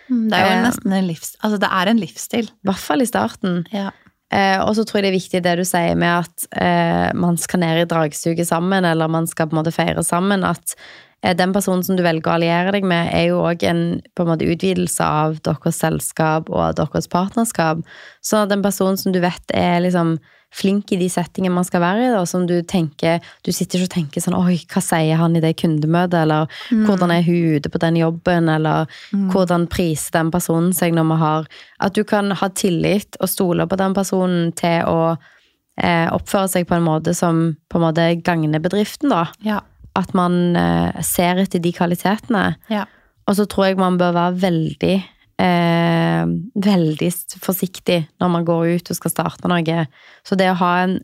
Mm, 0.09 0.27
Det 0.31 0.37
er 0.37 0.45
jo 0.45 0.57
Eh, 0.57 0.65
nesten 0.65 0.93
en 0.93 1.07
livs... 1.07 1.35
Altså, 1.43 1.57
det 1.61 1.69
er 1.71 1.91
en 1.91 2.01
livsstil. 2.01 2.51
I 2.51 2.69
hvert 2.69 2.83
fall 2.83 3.03
i 3.03 3.09
starten. 3.09 3.65
Ja. 3.73 3.89
Eh, 4.33 4.59
og 4.59 4.75
så 4.75 4.83
tror 4.83 4.99
jeg 4.99 5.07
det 5.07 5.11
er 5.13 5.19
viktig 5.21 5.43
det 5.45 5.55
du 5.59 5.63
sier 5.67 5.95
med 5.95 6.25
at 6.25 6.47
eh, 6.59 7.11
man 7.15 7.37
skal 7.39 7.61
ned 7.63 7.83
i 7.85 7.87
dragsuget 7.87 8.49
sammen, 8.49 8.85
eller 8.85 9.07
man 9.07 9.27
skal 9.27 9.47
på 9.47 9.55
en 9.55 9.61
måte 9.61 9.75
feire 9.75 10.03
sammen. 10.03 10.43
At 10.47 10.75
eh, 11.23 11.35
den 11.37 11.53
personen 11.55 11.83
som 11.87 11.95
du 11.95 12.03
velger 12.03 12.27
å 12.27 12.35
alliere 12.35 12.73
deg 12.75 12.87
med, 12.87 13.11
er 13.15 13.29
jo 13.29 13.43
òg 13.47 13.63
en 13.69 14.01
på 14.15 14.25
en 14.25 14.31
måte 14.33 14.47
utvidelse 14.47 15.03
av 15.03 15.39
deres 15.47 15.79
selskap 15.79 16.51
og 16.51 16.75
deres 16.79 17.07
partnerskap. 17.07 17.85
Så 18.19 18.43
den 18.51 18.65
personen 18.65 18.99
som 18.99 19.15
du 19.15 19.21
vet 19.23 19.55
er 19.55 19.79
liksom 19.85 20.17
flink 20.53 20.91
i 20.91 20.97
de 20.99 21.07
settingene 21.11 21.53
man 21.53 21.65
skal 21.67 21.83
være 21.83 22.05
i, 22.05 22.11
da, 22.13 22.23
som 22.29 22.45
du 22.47 22.55
tenker 22.67 23.19
Du 23.45 23.51
sitter 23.51 23.81
ikke 23.81 23.89
og 23.89 23.93
tenker 23.95 24.23
sånn 24.23 24.37
Oi, 24.37 24.57
hva 24.71 24.81
sier 24.83 25.19
han 25.19 25.35
i 25.35 25.43
det 25.43 25.53
kundemøtet? 25.59 26.21
Eller 26.23 26.51
hvordan 26.87 27.13
er 27.13 27.25
hun 27.25 27.57
ute 27.57 27.71
på 27.71 27.81
den 27.83 27.99
jobben? 27.99 28.49
Eller 28.51 28.99
hvordan 29.33 29.67
priser 29.71 30.19
den 30.19 30.31
personen 30.33 30.73
seg 30.75 30.95
når 30.95 31.09
vi 31.11 31.19
har 31.23 31.49
At 31.83 31.97
du 31.97 32.03
kan 32.07 32.31
ha 32.31 32.51
tillit 32.55 33.19
og 33.19 33.31
stole 33.31 33.67
på 33.67 33.79
den 33.79 33.97
personen 33.97 34.53
til 34.57 34.87
å 34.87 34.99
eh, 35.13 36.07
oppføre 36.13 36.51
seg 36.51 36.67
på 36.69 36.77
en 36.77 36.87
måte 36.87 37.13
som 37.17 37.49
på 37.69 37.79
en 37.79 37.87
måte 37.89 38.07
gagner 38.25 38.63
bedriften, 38.63 39.11
da. 39.13 39.27
Ja. 39.45 39.61
At 39.97 40.13
man 40.17 40.55
eh, 40.57 41.03
ser 41.05 41.41
etter 41.41 41.61
de 41.61 41.73
kvalitetene. 41.75 42.47
Ja. 42.71 42.85
Og 43.27 43.37
så 43.39 43.45
tror 43.49 43.69
jeg 43.69 43.81
man 43.81 43.99
bør 43.99 44.15
være 44.15 44.41
veldig 44.45 44.95
eh, 45.41 46.23
veldig 46.67 47.11
forsiktig 47.43 48.01
når 48.21 48.33
man 48.33 48.47
går 48.47 48.77
ut 48.77 48.91
og 48.91 48.99
skal 48.99 49.13
starte 49.13 49.51
noe. 49.51 49.85
Så 50.27 50.37
det 50.39 50.49
å 50.51 50.59
ha 50.61 50.73
en 50.85 50.99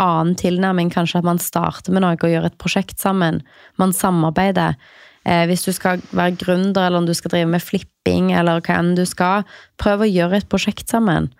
annen 0.00 0.34
tilnærming, 0.38 0.90
kanskje 0.90 1.20
at 1.20 1.26
man 1.26 1.40
starter 1.42 1.94
med 1.94 2.02
noe 2.02 2.18
og 2.18 2.30
gjør 2.30 2.48
et 2.48 2.60
prosjekt 2.60 2.98
sammen. 3.02 3.42
Man 3.80 3.94
samarbeider. 3.94 4.78
Eh, 5.24 5.46
hvis 5.48 5.64
du 5.64 5.72
skal 5.72 6.02
være 6.12 6.36
gründer, 6.40 6.86
eller 6.86 7.00
om 7.00 7.06
du 7.08 7.14
skal 7.16 7.32
drive 7.32 7.48
med 7.54 7.62
flipping, 7.64 8.32
eller 8.36 8.60
hva 8.60 8.80
enn 8.80 8.94
du 8.98 9.04
skal, 9.08 9.46
prøv 9.80 10.04
å 10.04 10.10
gjøre 10.10 10.42
et 10.42 10.50
prosjekt 10.52 10.90
sammen. 10.92 11.30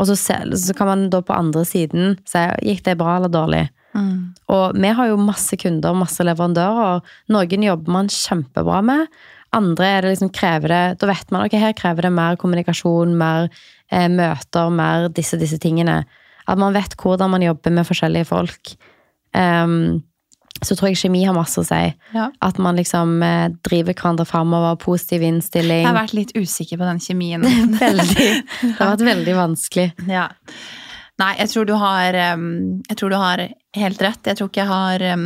Og 0.00 0.08
så, 0.08 0.16
så 0.16 0.76
kan 0.76 0.88
man 0.88 1.08
da 1.12 1.22
på 1.24 1.36
andre 1.36 1.64
siden 1.68 2.16
si 2.28 2.42
gikk 2.64 2.84
det 2.86 2.98
bra 3.00 3.16
eller 3.16 3.32
dårlig. 3.32 3.66
Mm. 3.96 4.36
Og 4.52 4.76
vi 4.76 4.90
har 4.98 5.08
jo 5.08 5.20
masse 5.20 5.56
kunder, 5.60 5.96
masse 5.96 6.24
leverandører. 6.24 7.00
Noen 7.32 7.64
jobber 7.64 7.94
man 7.94 8.12
kjempebra 8.12 8.82
med. 8.84 9.06
Andre 9.56 9.88
er 9.88 10.04
det 10.04 10.14
liksom 10.14 10.32
krever 10.36 10.72
det 10.72 10.82
Da 11.00 11.08
vet 11.08 11.30
man 11.32 11.46
ok, 11.46 11.56
her 11.60 11.76
krever 11.76 12.06
det 12.06 12.12
mer 12.14 12.36
kommunikasjon, 12.40 13.14
mer 13.18 13.48
eh, 13.90 14.08
møter, 14.12 14.72
mer 14.74 15.08
disse, 15.16 15.38
disse 15.40 15.58
tingene. 15.62 16.02
At 16.46 16.60
man 16.60 16.76
vet 16.76 16.94
hvordan 17.00 17.32
man 17.32 17.44
jobber 17.44 17.74
med 17.74 17.88
forskjellige 17.88 18.28
folk. 18.28 18.76
Um, 19.36 20.04
så 20.64 20.76
tror 20.76 20.88
jeg 20.88 21.00
kjemi 21.02 21.20
har 21.26 21.34
masse 21.36 21.60
å 21.60 21.66
si. 21.66 21.82
Ja. 22.16 22.30
At 22.44 22.58
man 22.62 22.78
liksom 22.78 23.18
eh, 23.24 23.50
driver 23.66 23.92
hverandre 23.96 24.24
framover, 24.28 24.78
positiv 24.80 25.24
innstilling. 25.26 25.84
Jeg 25.84 25.90
har 25.90 25.98
vært 25.98 26.16
litt 26.16 26.32
usikker 26.36 26.80
på 26.80 26.88
den 26.88 27.02
kjemien. 27.02 27.44
Veldig. 27.82 28.28
Det 28.62 28.74
har 28.78 28.94
vært 28.94 29.06
veldig 29.12 29.38
vanskelig. 29.42 29.90
ja. 30.10 30.30
Nei, 31.16 31.30
jeg 31.38 31.48
tror 31.48 31.64
du 31.64 31.70
har 31.80 32.16
um, 32.36 32.48
Jeg 32.90 32.98
tror 33.00 33.08
du 33.08 33.16
har 33.16 33.40
helt 33.80 34.02
rett. 34.04 34.26
Jeg 34.28 34.36
tror 34.36 34.50
ikke 34.50 34.60
jeg 34.60 34.68
har 34.68 35.04
um, 35.16 35.22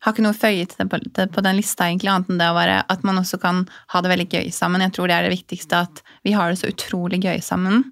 har 0.00 0.14
ikke 0.14 0.24
noe 0.24 0.36
føye 0.36 0.64
til 0.64 0.80
det 0.80 1.26
på, 1.34 1.42
den 1.44 1.58
lista, 1.58 1.86
egentlig, 1.86 2.08
annet 2.12 2.30
enn 2.32 2.40
det 2.40 2.48
å 2.48 2.56
være 2.56 2.78
at 2.92 3.02
man 3.04 3.20
også 3.20 3.40
kan 3.42 3.66
ha 3.92 4.00
det 4.00 4.12
veldig 4.12 4.28
gøy 4.32 4.52
sammen. 4.54 4.84
Jeg 4.86 4.94
tror 4.96 5.10
det 5.10 5.16
er 5.16 5.26
det 5.28 5.34
viktigste, 5.34 5.82
at 5.84 6.00
vi 6.24 6.32
har 6.36 6.50
det 6.50 6.60
så 6.62 6.70
utrolig 6.72 7.20
gøy 7.20 7.42
sammen. 7.44 7.84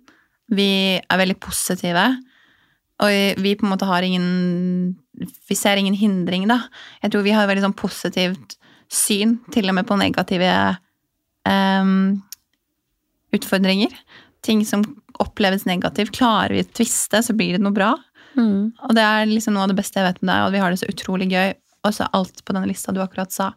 Vi 0.49 0.71
er 0.97 1.21
veldig 1.21 1.37
positive. 1.45 2.07
Og 3.05 3.43
vi 3.45 3.55
på 3.55 3.67
en 3.67 3.71
måte 3.71 3.87
har 3.87 4.03
ingen 4.03 4.97
Vi 5.49 5.55
ser 5.55 5.79
ingen 5.79 5.95
hindring, 5.99 6.47
da. 6.51 6.63
Jeg 7.03 7.13
tror 7.13 7.27
vi 7.27 7.35
har 7.35 7.45
et 7.45 7.51
veldig 7.51 7.67
sånn 7.67 7.79
positivt 7.79 8.57
syn, 8.89 9.39
til 9.53 9.69
og 9.69 9.75
med 9.77 9.87
på 9.89 9.97
negative 9.99 10.53
um, 11.45 12.21
utfordringer. 13.35 13.93
Ting 14.47 14.63
som 14.65 14.85
oppleves 15.19 15.67
negativt. 15.67 16.15
Klarer 16.15 16.55
vi 16.55 16.63
å 16.63 16.69
tviste, 16.71 17.21
så 17.27 17.35
blir 17.35 17.59
det 17.59 17.65
noe 17.65 17.75
bra. 17.75 17.97
Mm. 18.39 18.71
Og 18.87 18.95
det 18.95 19.05
er 19.05 19.27
liksom 19.27 19.57
noe 19.57 19.67
av 19.67 19.73
det 19.73 19.81
beste 19.81 19.99
jeg 19.99 20.07
vet 20.07 20.23
med 20.23 20.31
deg, 20.31 20.45
og 20.47 20.55
vi 20.55 20.63
har 20.63 20.71
det 20.71 20.81
så 20.81 20.93
utrolig 20.93 21.29
gøy. 21.33 21.57
Og 21.89 21.97
så 21.97 22.09
alt 22.13 22.45
på 22.45 22.55
denne 22.55 22.69
lista 22.69 22.95
du 22.95 23.03
akkurat 23.05 23.35
sa. 23.35 23.53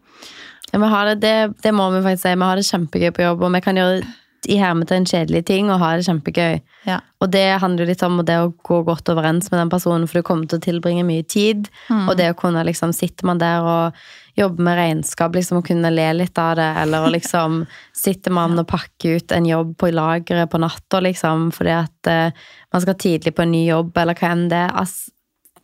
Ja, 0.71 0.79
vi 0.79 0.89
har 0.93 1.11
det, 1.11 1.19
det, 1.21 1.61
det 1.65 1.75
må 1.75 1.89
vi 1.91 2.03
faktisk 2.05 2.25
si. 2.25 2.35
Vi 2.35 2.47
har 2.47 2.59
det 2.59 2.67
kjempegøy 2.67 3.13
på 3.15 3.25
jobb, 3.25 3.45
og 3.45 3.55
vi 3.57 3.63
kan 3.63 3.79
gjøre 3.79 4.01
i 4.49 4.57
hermetegn 4.57 5.05
kjedelige 5.05 5.45
ting 5.51 5.69
og 5.69 5.81
ha 5.83 5.91
det 5.97 6.05
kjempegøy. 6.07 6.61
Ja. 6.87 6.97
Og 7.21 7.29
det 7.33 7.45
handler 7.61 7.85
jo 7.85 7.91
litt 7.91 8.03
om 8.05 8.17
det 8.25 8.37
å 8.41 8.49
gå 8.65 8.79
godt 8.87 9.11
overens 9.13 9.51
med 9.51 9.59
den 9.61 9.69
personen, 9.69 10.07
for 10.09 10.17
du 10.17 10.25
kommer 10.25 10.49
til 10.49 10.57
å 10.57 10.65
tilbringe 10.65 11.05
mye 11.05 11.25
tid. 11.29 11.69
Mm. 11.91 12.07
Og 12.07 12.17
det 12.17 12.31
å 12.31 12.37
kunne 12.39 12.63
liksom 12.65 12.95
Sitter 12.95 13.27
man 13.29 13.41
der 13.41 13.61
og 13.61 14.01
jobber 14.39 14.65
med 14.65 14.79
regnskap, 14.79 15.35
liksom 15.37 15.59
og 15.59 15.67
kunne 15.67 15.91
le 15.93 16.07
litt 16.17 16.41
av 16.41 16.55
det, 16.57 16.69
eller 16.81 17.11
liksom 17.13 17.61
Sitter 18.03 18.33
man 18.33 18.57
og 18.57 18.69
pakker 18.71 19.21
ut 19.21 19.35
en 19.35 19.49
jobb 19.49 19.75
på 19.77 19.91
lageret 19.93 20.49
på 20.49 20.61
natta, 20.61 21.03
liksom, 21.05 21.49
fordi 21.53 21.77
at 21.77 22.09
uh, 22.09 22.45
man 22.73 22.85
skal 22.85 22.97
tidlig 22.97 23.35
på 23.37 23.45
en 23.45 23.53
ny 23.53 23.67
jobb, 23.67 23.93
eller 24.01 24.17
hva 24.17 24.33
enn 24.33 24.47
det 24.49 24.63
er. 24.65 24.73
Altså, 24.81 25.13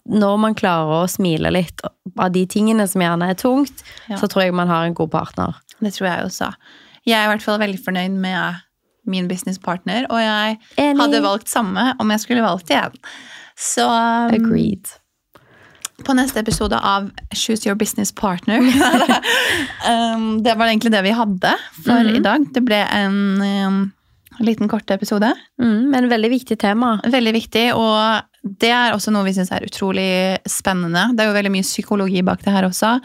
når 0.10 0.38
man 0.40 0.56
klarer 0.56 1.04
å 1.04 1.10
smile 1.10 1.52
litt 1.52 1.82
av 2.18 2.32
de 2.32 2.46
tingene 2.46 2.88
som 2.88 3.02
gjerne 3.02 3.30
er 3.30 3.36
tungt, 3.36 3.84
Ja. 4.10 4.16
så 4.18 4.28
tror 4.28 4.44
jeg 4.44 4.54
man 4.54 4.68
har 4.68 4.86
en 4.86 4.94
god 4.94 5.12
partner. 5.12 5.56
Det 5.82 5.94
tror 5.94 6.08
jeg 6.10 6.26
også. 6.26 6.54
Jeg 7.06 7.18
er 7.20 7.26
i 7.26 7.32
hvert 7.36 7.42
fall 7.44 7.60
veldig 7.60 7.84
fornøyd 7.86 8.12
med 8.20 8.56
min 9.08 9.28
businesspartner, 9.28 10.06
og 10.10 10.20
jeg 10.20 10.58
Enig. 10.78 11.00
hadde 11.00 11.22
valgt 11.24 11.48
samme 11.50 11.94
om 12.00 12.10
jeg 12.12 12.20
skulle 12.20 12.42
valgt 12.44 12.70
igjen. 12.70 12.92
Så 13.56 13.86
um, 13.88 14.34
Agreed. 14.34 14.86
på 16.04 16.14
neste 16.14 16.40
episode 16.40 16.76
av 16.78 17.10
Choose 17.34 17.66
Your 17.66 17.76
Business 17.76 18.12
Partner. 18.12 18.60
um, 19.88 20.44
det 20.44 20.56
var 20.58 20.68
egentlig 20.68 20.92
det 20.94 21.04
vi 21.06 21.14
hadde 21.16 21.54
for 21.84 22.04
Mhm. 22.04 22.16
i 22.16 22.20
dag. 22.20 22.46
Det 22.54 22.64
ble 22.66 22.82
en 22.92 23.42
um, 23.42 23.94
liten 24.40 24.68
kort 24.70 24.90
episode. 24.92 25.34
Mm, 25.62 25.90
men 25.92 26.10
veldig 26.10 26.30
viktig 26.30 26.58
tema. 26.60 27.00
Veldig 27.04 27.34
viktig, 27.34 27.74
og 27.76 28.22
det 28.62 28.72
er 28.74 28.96
også 28.96 29.14
noe 29.14 29.28
vi 29.28 29.36
syns 29.36 29.52
er 29.54 29.66
utrolig 29.68 30.10
spennende. 30.50 31.10
Det 31.14 31.24
er 31.24 31.32
jo 31.32 31.38
veldig 31.38 31.54
mye 31.54 31.68
psykologi 31.68 32.24
bak 32.26 32.44
det 32.46 32.56
her 32.56 32.68
også. 32.68 32.98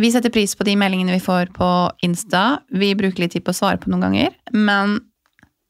Vi 0.00 0.10
setter 0.10 0.32
pris 0.34 0.56
på 0.58 0.66
de 0.66 0.74
meldingene 0.78 1.14
vi 1.14 1.22
får 1.22 1.52
på 1.54 1.70
Insta. 2.06 2.60
Vi 2.74 2.94
bruker 2.98 3.24
litt 3.24 3.36
tid 3.36 3.44
på 3.46 3.54
å 3.54 3.58
svare 3.60 3.78
på 3.78 3.92
noen 3.92 4.08
ganger, 4.08 4.34
men 4.50 4.98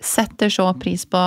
setter 0.05 0.53
så 0.53 0.71
pris 0.81 1.05
på 1.09 1.23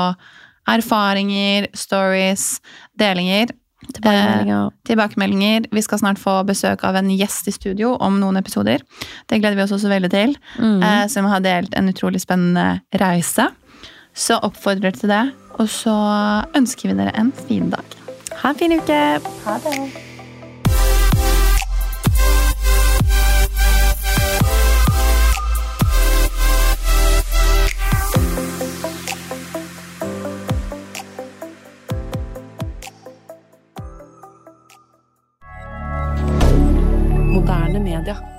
erfaringer, 0.68 1.70
stories, 1.78 2.58
delinger. 3.00 3.54
Tilbakemeldinger. 3.94 4.72
Tilbakemeldinger. 4.90 5.68
Vi 5.72 5.84
skal 5.86 6.02
snart 6.02 6.20
få 6.20 6.40
besøk 6.48 6.84
av 6.88 6.98
en 7.00 7.12
gjest 7.14 7.48
i 7.48 7.54
studio 7.56 7.94
om 8.04 8.18
noen 8.20 8.40
episoder. 8.42 8.82
Det 9.30 9.40
gleder 9.40 9.56
vi 9.56 9.64
oss 9.64 9.76
også 9.78 9.92
veldig 9.92 10.10
til. 10.12 10.34
Mm. 10.58 10.82
eh, 10.84 11.06
Som 11.14 11.30
har 11.30 11.46
delt 11.46 11.78
en 11.78 11.94
utrolig 11.94 12.22
spennende 12.26 12.82
reise 13.00 13.48
så 14.18 14.40
oppfordrer 14.44 14.98
til 14.98 15.14
det. 15.14 15.24
Og 15.62 15.70
så 15.70 15.96
ønsker 16.58 16.92
vi 16.92 16.98
dere 17.00 17.16
en 17.18 17.32
fin 17.48 17.72
dag. 17.74 17.98
Ha 18.42 18.54
en 18.54 18.60
fin 18.60 18.78
uke. 18.78 19.02
Ha 19.46 19.58
det. 19.64 20.04
moderne 37.38 37.80
media. 37.80 38.37